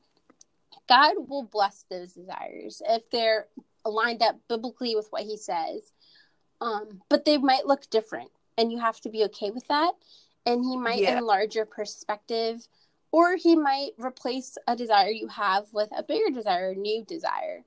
God 0.90 1.13
will 1.28 1.44
bless 1.44 1.86
those 1.90 2.13
desires 2.13 2.82
if 2.90 3.10
they're 3.12 3.48
aligned 3.86 4.22
up 4.24 4.40
biblically 4.50 4.96
with 4.96 5.08
what 5.12 5.22
he 5.24 5.38
says. 5.38 5.94
Um, 6.60 7.02
but 7.10 7.24
they 7.24 7.38
might 7.38 7.68
look 7.68 7.90
different 7.90 8.32
and 8.58 8.72
you 8.72 8.80
have 8.80 9.00
to 9.02 9.10
be 9.10 9.24
okay 9.26 9.52
with 9.52 9.68
that. 9.68 9.94
And 10.48 10.64
he 10.64 10.78
might 10.78 11.02
Yeah. 11.02 11.18
enlarge 11.18 11.56
your 11.56 11.66
perspective 11.66 12.68
or 13.12 13.36
he 13.36 13.56
might 13.56 13.92
replace 13.98 14.58
a 14.68 14.76
desire 14.76 15.10
you 15.10 15.28
have 15.28 15.72
with 15.74 15.90
a 15.96 16.04
bigger 16.04 16.30
desire, 16.34 16.72
a 16.72 16.76
new 16.76 17.04
desire. 17.06 17.64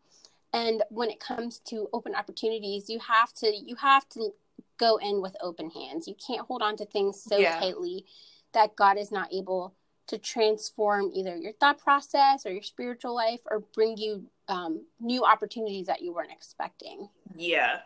And 0.52 0.82
when 0.90 1.10
it 1.10 1.20
comes 1.20 1.60
to 1.60 1.88
open 1.92 2.14
opportunities, 2.14 2.90
you 2.90 2.98
have 2.98 3.32
to 3.34 3.54
you 3.54 3.76
have 3.76 4.08
to 4.10 4.34
go 4.78 4.96
in 4.96 5.20
with 5.22 5.36
open 5.40 5.70
hands. 5.70 6.08
You 6.08 6.14
can't 6.14 6.46
hold 6.46 6.62
on 6.62 6.76
to 6.76 6.86
things 6.86 7.22
so 7.22 7.38
Yeah. 7.38 7.58
tightly 7.58 8.06
that 8.52 8.76
God 8.76 8.96
is 8.98 9.12
not 9.12 9.32
able 9.32 9.74
to 10.08 10.18
transform 10.18 11.10
either 11.14 11.36
your 11.36 11.52
thought 11.52 11.78
process 11.78 12.44
or 12.44 12.50
your 12.52 12.62
spiritual 12.62 13.14
life 13.14 13.40
or 13.48 13.60
bring 13.60 13.96
you 13.96 14.28
um, 14.48 14.84
new 14.98 15.24
opportunities 15.24 15.86
that 15.86 16.02
you 16.02 16.12
weren't 16.12 16.32
expecting. 16.32 17.08
Yeah. 17.34 17.82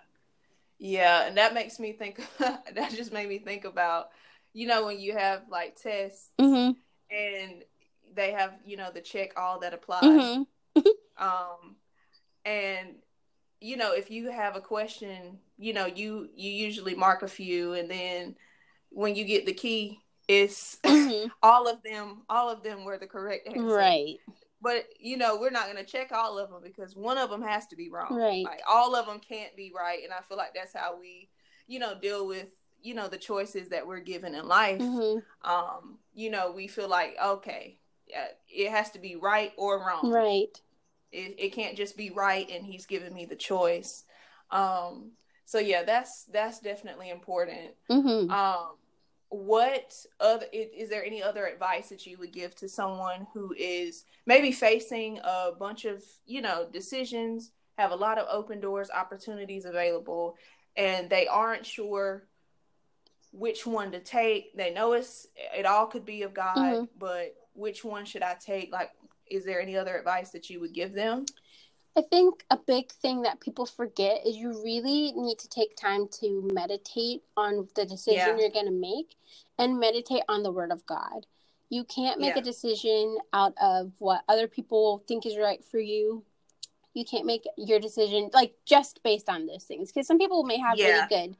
Yeah, 0.78 1.24
and 1.26 1.36
that 1.36 1.54
makes 1.54 1.78
me 1.78 1.92
think 1.92 2.26
that 2.38 2.90
just 2.92 3.12
made 3.12 3.28
me 3.28 3.38
think 3.38 3.64
about 3.64 4.10
you 4.54 4.66
know 4.66 4.86
when 4.86 4.98
you 5.00 5.12
have 5.12 5.42
like 5.50 5.76
tests 5.76 6.30
Mm-hmm. 6.40 6.72
and 7.14 7.64
they 8.14 8.32
have 8.32 8.52
you 8.64 8.76
know 8.76 8.90
the 8.92 9.00
check 9.00 9.32
all 9.36 9.60
that 9.60 9.74
applies 9.74 10.02
Mm-hmm. 10.06 10.80
um 11.18 11.76
and 12.44 12.94
you 13.60 13.76
know 13.76 13.92
if 13.92 14.10
you 14.10 14.30
have 14.30 14.56
a 14.56 14.60
question 14.60 15.38
you 15.58 15.72
know 15.72 15.86
you 15.86 16.28
you 16.34 16.50
usually 16.50 16.94
mark 16.94 17.22
a 17.22 17.28
few 17.28 17.74
and 17.74 17.90
then 17.90 18.34
when 18.90 19.14
you 19.14 19.24
get 19.24 19.46
the 19.46 19.52
key 19.52 20.00
it's 20.28 20.78
Mhm. 20.84 21.30
all 21.42 21.68
of 21.68 21.82
them 21.82 22.22
all 22.28 22.48
of 22.50 22.62
them 22.62 22.84
were 22.84 22.98
the 22.98 23.06
correct 23.06 23.46
answer 23.48 23.62
Right. 23.62 24.18
but 24.62 24.86
you 24.98 25.16
know 25.16 25.36
we're 25.36 25.50
not 25.50 25.64
going 25.70 25.84
to 25.84 25.90
check 25.90 26.10
all 26.12 26.38
of 26.38 26.50
them 26.50 26.60
because 26.62 26.94
one 26.96 27.18
of 27.18 27.30
them 27.30 27.42
has 27.42 27.66
to 27.68 27.76
be 27.76 27.90
wrong 27.90 28.14
Right. 28.16 28.44
like 28.44 28.62
all 28.68 28.94
of 28.96 29.06
them 29.06 29.20
can't 29.20 29.54
be 29.56 29.72
right 29.74 30.02
and 30.04 30.12
i 30.12 30.20
feel 30.20 30.36
like 30.38 30.54
that's 30.54 30.74
how 30.74 30.98
we 30.98 31.28
you 31.66 31.78
know 31.78 31.94
deal 31.98 32.26
with 32.26 32.48
you 32.84 32.94
know 32.94 33.08
the 33.08 33.18
choices 33.18 33.70
that 33.70 33.86
we're 33.86 33.98
given 33.98 34.36
in 34.36 34.46
life 34.46 34.80
hmm 34.80 35.18
um 35.42 35.98
you 36.14 36.30
know 36.30 36.52
we 36.52 36.68
feel 36.68 36.88
like 36.88 37.16
okay 37.22 37.78
it 38.48 38.70
has 38.70 38.90
to 38.90 38.98
be 38.98 39.16
right 39.16 39.52
or 39.56 39.78
wrong. 39.78 40.10
Right. 40.12 40.60
it, 41.12 41.34
it 41.38 41.52
can't 41.52 41.76
just 41.76 41.96
be 41.96 42.10
right 42.10 42.48
and 42.50 42.64
he's 42.64 42.86
giving 42.86 43.14
me 43.14 43.24
the 43.24 43.36
choice. 43.36 44.04
Um 44.50 45.12
so 45.44 45.58
yeah 45.58 45.82
that's 45.84 46.24
that's 46.24 46.60
definitely 46.60 47.10
important. 47.10 47.72
Hmm 47.90 48.30
um 48.30 48.76
what 49.30 49.94
other 50.20 50.46
is 50.52 50.90
there 50.90 51.04
any 51.04 51.22
other 51.22 51.46
advice 51.46 51.88
that 51.88 52.06
you 52.06 52.16
would 52.18 52.32
give 52.32 52.54
to 52.54 52.68
someone 52.68 53.26
who 53.34 53.52
is 53.58 54.04
maybe 54.26 54.52
facing 54.52 55.18
a 55.24 55.50
bunch 55.58 55.84
of 55.86 56.04
you 56.24 56.40
know 56.40 56.68
decisions 56.72 57.50
have 57.76 57.90
a 57.90 57.96
lot 57.96 58.18
of 58.18 58.28
open 58.30 58.60
doors 58.60 58.90
opportunities 58.94 59.64
available 59.64 60.36
and 60.76 61.10
they 61.10 61.26
aren't 61.26 61.66
sure 61.66 62.28
which 63.36 63.66
one 63.66 63.90
to 63.90 63.98
take 63.98 64.56
they 64.56 64.72
know 64.72 64.92
it's 64.92 65.26
it 65.56 65.66
all 65.66 65.86
could 65.86 66.04
be 66.04 66.22
of 66.22 66.32
god 66.32 66.56
Mhm. 66.56 66.88
but 66.98 67.34
which 67.54 67.84
one 67.84 68.04
should 68.04 68.22
i 68.22 68.34
take 68.34 68.70
like 68.72 68.92
is 69.28 69.44
there 69.44 69.60
any 69.60 69.76
other 69.76 69.96
advice 69.98 70.30
that 70.30 70.48
you 70.48 70.60
would 70.60 70.72
give 70.72 70.92
them 70.92 71.26
I 71.96 72.02
think 72.02 72.44
a 72.50 72.56
big 72.56 72.90
thing 72.90 73.22
that 73.22 73.38
people 73.38 73.66
forget 73.66 74.26
is 74.26 74.36
you 74.36 74.50
really 74.64 75.12
need 75.12 75.38
to 75.38 75.48
take 75.48 75.76
time 75.76 76.08
to 76.20 76.48
meditate 76.52 77.22
on 77.36 77.68
the 77.76 77.84
decision 77.86 78.18
Yeah. 78.30 78.36
you're 78.36 78.50
going 78.50 78.66
to 78.66 78.72
make 78.72 79.14
and 79.60 79.78
meditate 79.78 80.24
on 80.28 80.42
the 80.42 80.50
word 80.50 80.72
of 80.72 80.84
God. 80.86 81.24
You 81.70 81.84
can't 81.84 82.18
make 82.18 82.34
Yeah. 82.34 82.40
a 82.40 82.44
decision 82.44 83.18
out 83.32 83.54
of 83.62 83.92
what 84.00 84.24
other 84.28 84.48
people 84.48 85.04
think 85.06 85.24
is 85.24 85.36
right 85.38 85.64
for 85.64 85.78
you. 85.78 86.24
You 86.94 87.04
can't 87.04 87.26
make 87.26 87.44
your 87.56 87.78
decision 87.78 88.28
like 88.32 88.56
just 88.64 89.00
based 89.04 89.28
on 89.28 89.46
those 89.46 89.62
things 89.62 89.92
because 89.92 90.08
some 90.08 90.18
people 90.18 90.42
may 90.42 90.58
have 90.58 90.76
Yeah. 90.76 90.88
really 90.88 91.06
good 91.08 91.36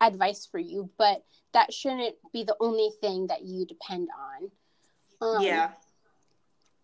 advice 0.00 0.46
for 0.46 0.58
you, 0.58 0.90
but 0.98 1.24
that 1.52 1.72
shouldn't 1.72 2.16
be 2.32 2.44
the 2.44 2.56
only 2.60 2.90
thing 3.00 3.26
that 3.28 3.42
you 3.42 3.64
depend 3.66 4.08
on. 4.18 4.50
Um, 5.20 5.42
yeah 5.42 5.70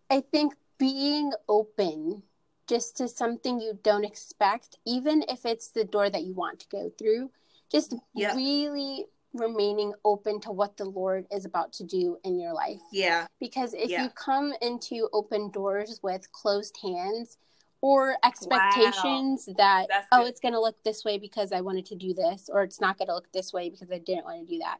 I 0.09 0.21
think 0.21 0.53
being 0.77 1.31
open 1.47 2.23
just 2.67 2.97
to 2.97 3.07
something 3.07 3.59
you 3.59 3.77
don't 3.83 4.05
expect, 4.05 4.77
even 4.85 5.23
if 5.27 5.45
it's 5.45 5.69
the 5.69 5.83
door 5.83 6.09
that 6.09 6.23
you 6.23 6.33
want 6.33 6.59
to 6.61 6.67
go 6.69 6.91
through, 6.97 7.31
just 7.71 7.93
Yeah. 8.13 8.35
really 8.35 9.07
remaining 9.33 9.93
open 10.05 10.39
to 10.41 10.51
what 10.51 10.77
the 10.77 10.85
Lord 10.85 11.25
is 11.31 11.45
about 11.45 11.73
to 11.73 11.83
do 11.83 12.19
in 12.23 12.39
your 12.39 12.53
life. 12.53 12.81
Yeah. 12.91 13.27
Because 13.39 13.73
if 13.73 13.89
Yeah. 13.89 14.03
you 14.03 14.09
come 14.11 14.53
into 14.61 15.09
open 15.11 15.49
doors 15.49 16.01
with 16.03 16.31
closed 16.31 16.77
hands 16.77 17.37
or 17.83 18.15
expectations 18.23 19.49
that, 19.57 19.87
That's 19.89 20.07
oh, 20.13 20.19
good. 20.21 20.27
it's 20.29 20.39
going 20.39 20.53
to 20.53 20.61
look 20.61 20.81
this 20.85 21.03
way 21.03 21.17
because 21.17 21.51
I 21.51 21.59
wanted 21.59 21.85
to 21.87 21.95
do 21.95 22.13
this, 22.13 22.49
or 22.51 22.63
it's 22.63 22.79
not 22.79 22.97
going 22.97 23.09
to 23.09 23.13
look 23.13 23.29
this 23.33 23.51
way 23.51 23.69
because 23.69 23.91
I 23.91 23.97
didn't 23.97 24.23
want 24.23 24.47
to 24.47 24.53
do 24.53 24.59
that. 24.59 24.77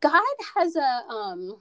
God 0.00 0.34
has 0.56 0.74
a, 0.74 1.02
um, 1.08 1.56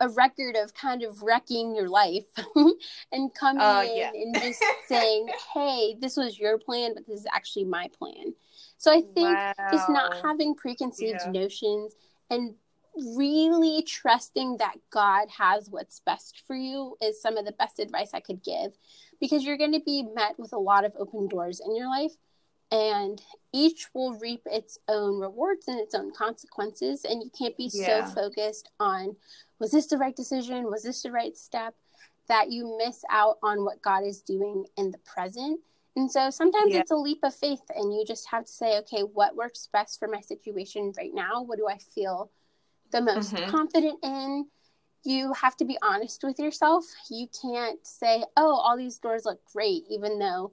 a 0.00 0.08
record 0.08 0.56
of 0.56 0.72
kind 0.72 1.02
of 1.02 1.22
wrecking 1.22 1.76
your 1.76 1.90
life 1.90 2.24
and 3.12 3.34
coming 3.34 3.60
Uh, 3.60 3.82
in 3.82 3.94
yeah. 3.94 4.10
and 4.14 4.34
just 4.40 4.62
saying, 4.88 5.28
"Hey, 5.52 5.96
this 6.00 6.16
was 6.16 6.38
your 6.38 6.56
plan, 6.56 6.94
but 6.94 7.06
this 7.06 7.20
is 7.20 7.26
actually 7.30 7.66
my 7.66 7.90
plan." 7.98 8.34
So 8.78 8.90
I 8.90 9.02
think 9.02 9.38
just 9.70 9.90
not 9.90 10.14
having 10.22 10.54
preconceived 10.54 11.20
Yeah. 11.26 11.30
notions 11.30 11.94
and 12.30 12.54
really 13.16 13.82
trusting 13.82 14.56
that 14.58 14.76
God 14.90 15.28
has 15.36 15.68
what's 15.68 16.00
best 16.00 16.42
for 16.46 16.56
you 16.56 16.96
is 17.02 17.20
some 17.20 17.36
of 17.36 17.44
the 17.44 17.52
best 17.52 17.80
advice 17.80 18.10
I 18.14 18.20
could 18.20 18.42
give 18.42 18.72
because 19.20 19.44
you're 19.44 19.56
going 19.58 19.72
to 19.72 19.80
be 19.80 20.02
met 20.14 20.38
with 20.38 20.52
a 20.52 20.58
lot 20.58 20.84
of 20.84 20.92
open 20.98 21.28
doors 21.28 21.60
in 21.64 21.74
your 21.76 21.88
life 21.88 22.12
and 22.70 23.22
each 23.52 23.88
will 23.94 24.14
reap 24.18 24.42
its 24.46 24.78
own 24.88 25.20
rewards 25.20 25.68
and 25.68 25.78
its 25.78 25.94
own 25.94 26.12
consequences 26.12 27.04
and 27.04 27.22
you 27.22 27.30
can't 27.38 27.56
be 27.56 27.70
Yeah. 27.72 28.04
so 28.04 28.14
focused 28.14 28.70
on 28.80 29.16
was 29.58 29.70
this 29.70 29.86
the 29.86 29.98
right 29.98 30.16
decision 30.16 30.64
was 30.70 30.82
this 30.82 31.02
the 31.02 31.12
right 31.12 31.36
step 31.36 31.74
that 32.26 32.50
you 32.50 32.76
miss 32.78 33.04
out 33.10 33.38
on 33.42 33.64
what 33.64 33.82
God 33.82 34.02
is 34.04 34.22
doing 34.22 34.66
in 34.76 34.90
the 34.90 34.98
present 34.98 35.60
and 35.94 36.10
so 36.10 36.30
sometimes 36.30 36.72
Yeah. 36.72 36.80
it's 36.80 36.90
a 36.90 36.96
leap 36.96 37.20
of 37.22 37.34
faith 37.34 37.60
and 37.76 37.92
you 37.94 38.04
just 38.04 38.28
have 38.30 38.46
to 38.46 38.52
say 38.52 38.78
okay 38.78 39.02
what 39.02 39.36
works 39.36 39.68
best 39.72 39.98
for 39.98 40.08
my 40.08 40.20
situation 40.20 40.92
right 40.96 41.12
now 41.14 41.42
what 41.42 41.58
do 41.58 41.68
I 41.68 41.78
feel 41.78 42.30
the 42.90 43.02
most 43.02 43.34
Mhm. 43.34 43.48
confident 43.50 43.98
in 44.02 44.48
you 45.04 45.32
have 45.34 45.56
to 45.56 45.64
be 45.64 45.76
honest 45.82 46.22
with 46.24 46.38
yourself 46.38 46.84
you 47.10 47.26
can't 47.42 47.86
say 47.86 48.24
oh 48.36 48.54
all 48.56 48.76
these 48.76 48.98
doors 48.98 49.24
look 49.24 49.40
great 49.52 49.84
even 49.90 50.18
though 50.18 50.50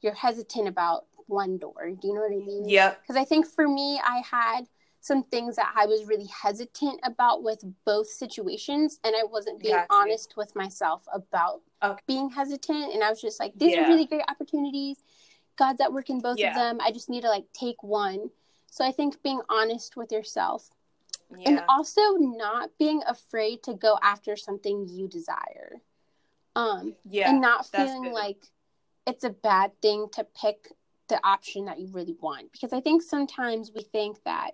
you're 0.00 0.14
hesitant 0.14 0.66
about 0.68 1.06
one 1.26 1.56
door 1.58 1.90
do 2.00 2.08
you 2.08 2.14
know 2.14 2.20
what 2.20 2.32
i 2.32 2.44
mean 2.44 2.68
Yeah. 2.68 2.94
because 3.00 3.16
I 3.16 3.24
think 3.24 3.46
for 3.46 3.66
me, 3.68 4.00
I 4.04 4.22
had 4.28 4.62
some 5.00 5.24
things 5.24 5.56
that 5.56 5.72
I 5.76 5.86
was 5.86 6.04
really 6.04 6.26
hesitant 6.26 7.00
about 7.02 7.42
with 7.42 7.64
both 7.84 8.06
situations, 8.06 9.00
and 9.02 9.16
I 9.16 9.24
wasn't 9.24 9.60
being 9.60 9.74
Got 9.74 9.86
you. 9.90 9.96
honest 9.96 10.36
with 10.36 10.54
myself 10.54 11.02
about 11.12 11.62
Okay. 11.82 12.00
being 12.06 12.30
hesitant. 12.30 12.94
And 12.94 13.02
I 13.02 13.10
was 13.10 13.20
just 13.20 13.40
like, 13.40 13.52
these 13.56 13.72
Yeah. 13.72 13.84
are 13.84 13.88
really 13.88 14.06
great 14.06 14.22
opportunities. 14.28 15.02
God's 15.56 15.80
at 15.80 15.92
work 15.92 16.08
in 16.08 16.20
both 16.20 16.38
Yeah. 16.38 16.50
of 16.50 16.54
them. 16.54 16.78
I 16.80 16.92
just 16.92 17.10
need 17.10 17.22
to 17.22 17.28
like 17.28 17.46
take 17.52 17.82
one. 17.82 18.30
So 18.70 18.84
I 18.84 18.92
think 18.92 19.20
being 19.24 19.42
honest 19.48 19.96
with 19.96 20.12
yourself 20.12 20.70
Yeah. 21.38 21.48
and 21.48 21.62
also 21.68 22.00
not 22.18 22.70
being 22.78 23.02
afraid 23.06 23.62
to 23.64 23.74
go 23.74 23.98
after 24.02 24.36
something 24.36 24.86
you 24.88 25.08
desire. 25.08 25.80
Um, 26.54 26.94
yeah. 27.08 27.30
and 27.30 27.40
not 27.40 27.66
feeling 27.66 28.12
like 28.12 28.44
it's 29.06 29.24
a 29.24 29.30
bad 29.30 29.72
thing 29.80 30.08
to 30.12 30.26
pick 30.38 30.68
the 31.08 31.18
option 31.26 31.64
that 31.66 31.78
you 31.78 31.88
really 31.92 32.16
want 32.20 32.50
because 32.52 32.72
i 32.72 32.80
think 32.80 33.02
sometimes 33.02 33.70
we 33.74 33.82
think 33.82 34.22
that 34.24 34.52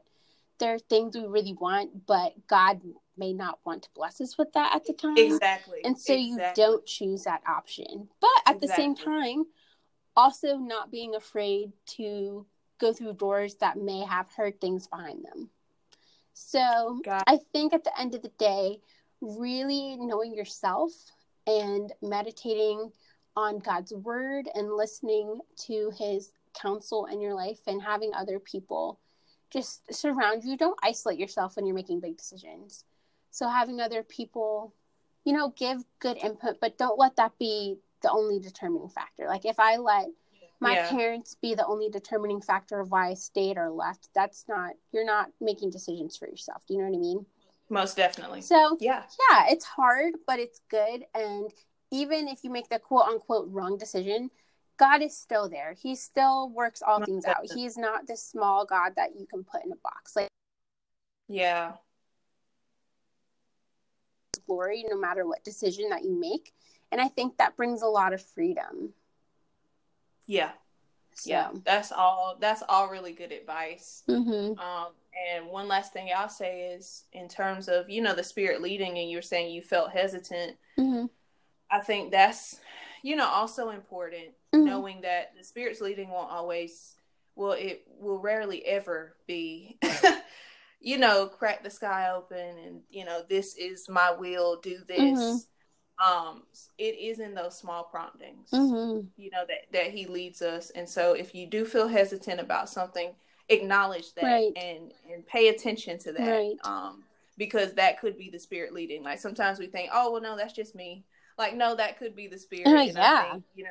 there 0.59 0.75
are 0.75 0.79
things 0.79 1.17
we 1.17 1.25
really 1.27 1.55
want 1.61 2.07
but 2.07 2.33
god 2.49 2.81
may 3.17 3.33
not 3.33 3.59
want 3.64 3.83
to 3.83 3.88
bless 3.95 4.21
us 4.21 4.37
with 4.38 4.53
that 4.55 4.75
at 4.75 4.85
the 4.85 4.93
time 4.93 5.17
exactly. 5.17 5.81
and 5.85 5.99
so 5.99 6.14
Exactly. 6.14 6.27
you 6.29 6.53
don't 6.55 6.87
choose 6.87 7.25
that 7.25 7.43
option 7.47 8.09
but 8.21 8.31
at 8.47 8.61
the 8.61 8.69
same 8.69 8.95
time 8.95 9.45
also 10.17 10.57
not 10.57 10.91
being 10.91 11.14
afraid 11.14 11.73
to 11.87 12.47
go 12.81 12.93
through 12.93 13.12
doors 13.12 13.57
that 13.57 13.77
may 13.77 14.01
have 14.01 14.27
hurt 14.37 14.61
things 14.61 14.87
behind 14.88 15.25
them 15.25 15.51
so 16.38 17.01
Got- 17.05 17.24
i 17.27 17.38
think 17.53 17.72
at 17.72 17.85
the 17.85 18.01
end 18.01 18.14
of 18.14 18.22
the 18.22 18.33
day 18.38 18.79
really 19.20 19.96
knowing 19.96 20.35
yourself 20.35 20.92
and 21.46 21.92
meditating 22.03 22.90
on 23.37 23.59
god's 23.59 23.92
word 23.92 24.48
and 24.55 24.72
listening 24.72 25.40
to 25.57 25.90
his 25.98 26.33
counsel 26.55 27.07
in 27.07 27.20
your 27.20 27.35
life 27.35 27.61
and 27.66 27.83
having 27.83 28.12
other 28.14 28.38
people 28.38 28.98
just 29.51 29.92
surround 29.92 30.44
you. 30.44 30.57
Don't 30.57 30.79
isolate 30.83 31.18
yourself 31.18 31.57
when 31.57 31.66
you're 31.66 31.74
making 31.74 32.01
big 32.01 32.16
decisions. 32.16 32.85
So 33.31 33.48
having 33.48 33.81
other 33.81 34.03
people 34.03 34.74
you 35.24 35.33
know 35.35 35.53
give 35.57 35.85
good 35.98 36.16
input 36.16 36.59
but 36.61 36.79
don't 36.79 36.98
let 36.98 37.16
that 37.16 37.38
be 37.38 37.77
the 38.03 38.11
only 38.11 38.38
determining 38.38 38.88
factor. 38.88 39.27
Like 39.27 39.44
if 39.44 39.59
i 39.59 39.77
let 39.77 40.07
my 40.61 40.75
Yeah. 40.75 40.88
parents 40.90 41.37
be 41.40 41.55
the 41.55 41.66
only 41.66 41.88
determining 41.88 42.40
factor 42.40 42.81
of 42.81 42.90
why 42.90 43.09
i 43.11 43.14
stayed 43.14 43.57
or 43.57 43.71
left 43.71 44.09
that's 44.14 44.44
not 44.49 44.73
you're 44.92 45.05
not 45.05 45.31
making 45.40 45.71
decisions 45.71 46.16
for 46.16 46.29
yourself 46.29 46.66
do 46.66 46.75
you 46.75 46.81
know 46.81 46.87
what 46.88 46.97
i 46.97 47.01
mean 47.01 47.27
Most 47.68 47.97
definitely. 47.97 48.40
so 48.42 48.77
Yeah. 48.81 49.05
yeah 49.31 49.47
it's 49.49 49.64
hard 49.64 50.14
but 50.27 50.38
it's 50.38 50.61
good 50.68 51.05
and 51.14 51.53
even 51.90 52.29
if 52.29 52.44
you 52.44 52.51
make 52.51 52.68
the 52.68 52.79
quote 52.79 53.07
unquote 53.07 53.49
wrong 53.51 53.77
decision 53.79 54.31
god 54.79 55.03
is 55.03 55.16
still 55.16 55.49
there 55.49 55.75
he 55.81 55.94
still 55.94 56.49
works 56.51 56.83
all 56.83 56.99
Most 56.99 57.07
things 57.07 57.25
out 57.27 57.42
definitely. 57.42 57.62
he's 57.62 57.77
not 57.77 58.07
this 58.07 58.23
small 58.25 58.64
god 58.64 58.92
that 58.97 59.11
you 59.18 59.27
can 59.27 59.44
put 59.44 59.64
in 59.64 59.73
a 59.73 59.77
box 59.77 60.16
like 60.16 60.29
Yeah. 61.29 61.73
glory 64.47 64.85
no 64.88 64.97
matter 64.97 65.27
what 65.27 65.44
decision 65.44 65.90
that 65.90 66.05
you 66.05 66.18
make 66.18 66.53
and 66.90 67.01
i 67.01 67.09
think 67.09 67.37
that 67.37 67.57
brings 67.57 67.83
a 67.83 67.87
lot 67.87 68.12
of 68.12 68.23
freedom 68.23 68.90
Yeah. 70.29 70.51
so 71.14 71.31
Yeah. 71.31 71.51
That's 71.64 71.91
all. 71.91 72.37
That's 72.38 72.62
all 72.69 72.88
really 72.88 73.12
good 73.12 73.33
advice. 73.33 74.05
hmm 74.07 74.53
Um, 74.59 74.88
and 75.35 75.47
one 75.49 75.67
last 75.67 75.93
thing 75.93 76.11
I'll 76.17 76.29
say 76.29 76.71
is 76.77 77.05
in 77.12 77.29
terms 77.29 77.67
of, 77.69 77.91
you 77.91 78.01
know, 78.03 78.14
the 78.14 78.23
spirit 78.23 78.62
leading 78.62 78.99
and 78.99 79.11
you're 79.11 79.23
saying 79.23 79.53
you 79.53 79.62
felt 79.62 79.91
hesitant. 79.91 80.57
hmm 80.77 81.07
I 81.71 81.81
think 81.81 82.12
that's, 82.12 82.61
you 83.03 83.14
know, 83.17 83.27
also 83.27 83.71
important 83.71 84.29
Mhm. 84.55 84.64
knowing 84.64 85.01
that 85.03 85.35
the 85.37 85.45
spirit's 85.45 85.81
leading 85.83 86.09
won't 86.09 86.31
always, 86.31 86.95
well, 87.35 87.53
it 87.53 87.85
will 87.99 88.21
rarely 88.21 88.64
ever 88.64 89.17
be, 89.27 89.79
you 90.81 90.97
know, 90.99 91.27
crack 91.27 91.62
the 91.62 91.71
sky 91.71 92.11
open 92.11 92.59
and, 92.59 92.83
you 92.88 93.05
know, 93.05 93.23
this 93.29 93.55
is 93.57 93.88
my 93.88 94.11
will, 94.12 94.61
do 94.61 94.79
this. 94.87 95.47
Um, 96.05 96.43
it 96.79 96.97
is 96.99 97.19
in 97.19 97.35
those 97.35 97.59
small 97.59 97.85
promptings 97.85 98.51
hmm 98.51 99.01
you 99.17 99.31
know 99.31 99.45
that 99.49 99.67
that 99.73 99.91
he 99.91 100.07
leads 100.07 100.43
us 100.43 100.71
and 100.71 100.89
so 100.89 101.13
if 101.13 101.35
you 101.35 101.47
do 101.47 101.65
feel 101.65 101.89
hesitant 101.89 102.41
about 102.41 102.69
something 102.69 103.11
acknowledge 103.49 104.15
that 104.15 104.25
Right. 104.25 104.53
and 104.57 104.93
and 105.13 105.27
pay 105.27 105.49
attention 105.49 105.99
to 105.99 106.13
that 106.13 106.29
Right. 106.29 106.57
um 106.65 107.03
because 107.37 107.75
that 107.75 108.01
could 108.01 108.17
be 108.17 108.31
the 108.31 108.39
spirit 108.39 108.73
leading 108.73 109.03
like 109.03 109.19
sometimes 109.19 109.59
we 109.59 109.67
think 109.67 109.91
oh 109.93 110.13
well 110.13 110.23
no 110.23 110.37
that's 110.37 110.53
just 110.53 110.75
me 110.75 111.05
like 111.37 111.57
no 111.57 111.75
that 111.75 111.99
could 111.99 112.15
be 112.15 112.29
the 112.29 112.39
spirit 112.39 112.67
and 112.89 112.99
I 112.99 113.03
yeah. 113.03 113.31
think, 113.33 113.45
you 113.55 113.65
know 113.65 113.71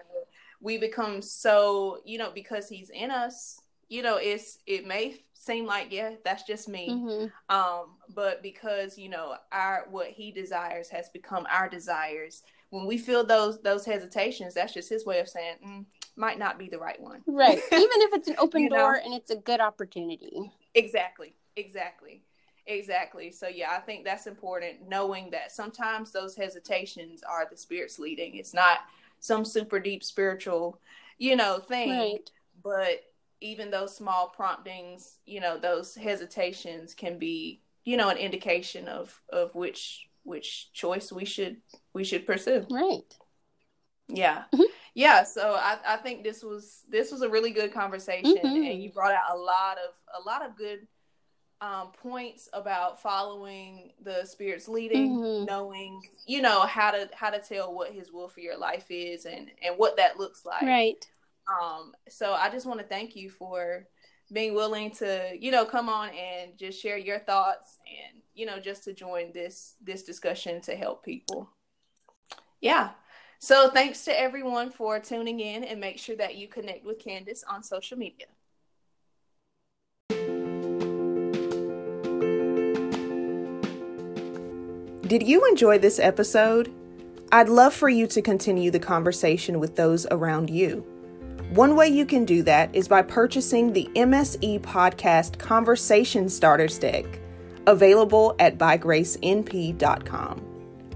we 0.60 0.78
become 0.78 1.22
so 1.22 2.00
you 2.06 2.18
know 2.18 2.32
because 2.34 2.68
he's 2.68 2.90
in 2.90 3.12
us 3.12 3.62
you 3.90 4.02
know 4.02 4.18
it's 4.18 4.60
it 4.66 4.86
may 4.86 5.16
seem 5.34 5.66
like 5.66 5.88
yeah 5.92 6.12
that's 6.24 6.44
just 6.44 6.68
me. 6.68 6.90
Hmm 6.90 7.26
um 7.50 7.86
but 8.14 8.42
because 8.44 8.98
you 8.98 9.10
know 9.10 9.36
our 9.52 9.86
what 9.90 10.08
he 10.08 10.32
desires 10.32 10.90
has 10.90 11.10
become 11.10 11.48
our 11.52 11.70
desires. 11.70 12.44
When 12.70 12.86
we 12.86 12.98
feel 12.98 13.26
those 13.26 13.62
those 13.62 13.86
hesitations 13.86 14.54
that's 14.54 14.74
just 14.74 14.90
his 14.90 15.06
way 15.06 15.20
of 15.20 15.30
saying 15.30 15.56
mm, 15.66 15.86
might 16.16 16.40
not 16.40 16.60
be 16.60 16.68
the 16.68 16.78
right 16.80 17.00
one. 17.00 17.22
Right. 17.26 17.58
Even 17.72 18.02
if 18.02 18.14
it's 18.14 18.28
an 18.28 18.36
open 18.38 18.64
You 18.64 18.70
know? 18.70 18.78
door 18.78 18.96
and 18.96 19.14
it's 19.14 19.32
a 19.32 19.38
good 19.38 19.62
opportunity. 19.62 20.52
Exactly. 20.74 21.34
Exactly. 21.56 22.24
Exactly. 22.66 23.32
So 23.32 23.48
yeah 23.48 23.72
i 23.72 23.80
think 23.80 24.04
that's 24.04 24.28
important 24.28 24.90
knowing 24.90 25.30
that 25.32 25.52
sometimes 25.52 26.12
those 26.12 26.36
hesitations 26.36 27.24
are 27.24 27.48
the 27.50 27.56
spirits 27.58 28.00
leading. 28.00 28.36
It's 28.36 28.54
not 28.54 28.80
some 29.20 29.46
super 29.46 29.80
deep 29.80 30.04
spiritual 30.04 30.80
you 31.18 31.36
know 31.38 31.60
thing. 31.60 31.90
Right. 31.90 32.30
But 32.62 33.04
even 33.42 33.70
those 33.72 33.96
small 33.96 34.28
promptings 34.30 35.20
you 35.26 35.40
know 35.40 35.58
those 35.58 35.96
hesitations 35.96 36.94
can 36.94 37.18
be 37.18 37.62
you 37.84 37.98
know 37.98 38.10
an 38.10 38.18
indication 38.18 38.88
of 38.88 39.22
of 39.32 39.54
which 39.56 40.08
which 40.24 40.72
choice 40.74 41.12
we 41.12 41.26
should 41.26 41.58
we 41.94 42.04
should 42.04 42.26
pursue 42.26 42.66
right 42.70 43.04
yeah 44.10 44.44
Mhm. 44.54 44.66
yeah 44.94 45.24
so 45.24 45.54
i 45.54 45.78
i 45.86 45.98
think 45.98 46.24
this 46.24 46.42
was 46.44 46.84
this 46.90 47.12
was 47.12 47.22
a 47.22 47.30
really 47.30 47.52
good 47.52 47.74
conversation 47.74 48.38
Mhm. 48.38 48.72
and 48.72 48.84
you 48.84 48.92
brought 48.92 49.14
out 49.14 49.32
a 49.32 49.38
lot 49.38 49.78
of 49.78 49.94
a 50.18 50.22
lot 50.28 50.46
of 50.46 50.56
good 50.56 50.88
um, 51.60 51.92
points 51.92 52.48
about 52.54 53.02
following 53.02 53.92
the 54.04 54.26
spirit's 54.26 54.68
leading 54.68 55.18
Mhm. 55.18 55.46
knowing 55.48 56.02
you 56.26 56.42
know 56.42 56.62
how 56.62 56.92
to 56.92 57.10
how 57.14 57.32
to 57.32 57.40
tell 57.40 57.74
what 57.74 57.92
his 57.92 58.12
will 58.12 58.28
for 58.28 58.42
your 58.42 58.58
life 58.58 58.86
is 58.92 59.26
and 59.26 59.50
and 59.64 59.76
what 59.78 59.98
that 59.98 60.18
looks 60.20 60.46
like 60.46 60.62
right 60.64 61.08
um, 61.48 61.94
so 62.10 62.34
I 62.34 62.50
just 62.50 62.66
want 62.66 62.80
to 62.80 62.86
thank 62.86 63.16
you 63.16 63.30
for 63.30 63.88
being 64.32 64.54
willing 64.54 64.92
to, 64.92 65.32
you 65.40 65.52
know, 65.52 65.66
come 65.66 65.88
on 65.90 66.10
and 66.10 66.58
just 66.58 66.82
share 66.82 66.98
your 66.98 67.20
thoughts 67.20 67.78
and, 67.88 68.22
you 68.36 68.46
know, 68.46 68.60
just 68.60 68.84
to 68.84 68.94
join 68.94 69.32
this 69.34 69.76
this 69.82 70.04
discussion 70.04 70.62
to 70.62 70.76
help 70.76 71.04
people. 71.06 71.50
Yeah. 72.60 72.90
So 73.40 73.70
thanks 73.70 74.04
to 74.06 74.20
everyone 74.20 74.72
for 74.72 75.00
tuning 75.00 75.40
in 75.40 75.64
and 75.64 75.80
make 75.80 76.00
sure 76.00 76.16
that 76.16 76.36
you 76.36 76.48
connect 76.48 76.84
with 76.86 77.00
Candace 77.00 77.44
on 77.48 77.64
social 77.64 77.98
media. 77.98 78.26
Did 85.08 85.24
you 85.24 85.46
enjoy 85.46 85.78
this 85.78 86.00
episode? 86.00 86.74
I'd 87.32 87.48
love 87.48 87.74
for 87.74 87.88
you 87.88 88.08
to 88.08 88.22
continue 88.22 88.72
the 88.72 88.80
conversation 88.80 89.60
with 89.60 89.78
those 89.78 90.06
around 90.12 90.50
you. 90.50 90.97
One 91.52 91.76
way 91.78 91.88
you 91.88 92.06
can 92.06 92.26
do 92.26 92.44
that 92.44 92.76
is 92.76 92.90
by 92.90 93.02
purchasing 93.02 93.72
the 93.72 93.90
MSE 93.96 94.60
Podcast 94.60 95.40
Conversation 95.40 96.28
Starters 96.28 96.78
Deck, 96.78 97.06
available 97.66 98.36
at 98.38 98.58
bygracenp.com. 98.58 100.42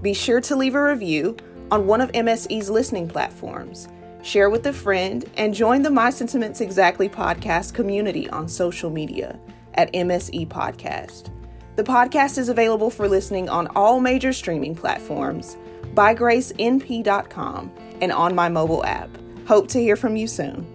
Be 0.02 0.12
sure 0.12 0.42
to 0.42 0.54
leave 0.54 0.74
a 0.74 0.82
review 0.82 1.38
on 1.70 1.86
one 1.86 2.02
of 2.02 2.12
MSE's 2.12 2.68
listening 2.68 3.08
platforms, 3.08 3.88
share 4.22 4.50
with 4.50 4.66
a 4.66 4.74
friend, 4.74 5.24
and 5.38 5.54
join 5.54 5.80
the 5.80 5.90
My 5.90 6.10
Sentiments 6.10 6.60
Exactly 6.60 7.08
podcast 7.08 7.72
community 7.72 8.28
on 8.28 8.46
social 8.46 8.90
media 8.90 9.40
at 9.72 9.90
MSE 9.94 10.48
Podcast. 10.48 11.30
The 11.76 11.84
podcast 11.84 12.36
is 12.36 12.50
available 12.50 12.90
for 12.90 13.08
listening 13.08 13.48
on 13.48 13.68
all 13.68 14.00
major 14.00 14.34
streaming 14.34 14.74
platforms, 14.74 15.56
bygracenp.com, 15.94 17.72
and 18.02 18.12
on 18.12 18.34
my 18.34 18.50
mobile 18.50 18.84
app. 18.84 19.08
Hope 19.52 19.68
to 19.68 19.78
hear 19.78 19.96
from 19.96 20.16
you 20.16 20.26
soon. 20.26 20.66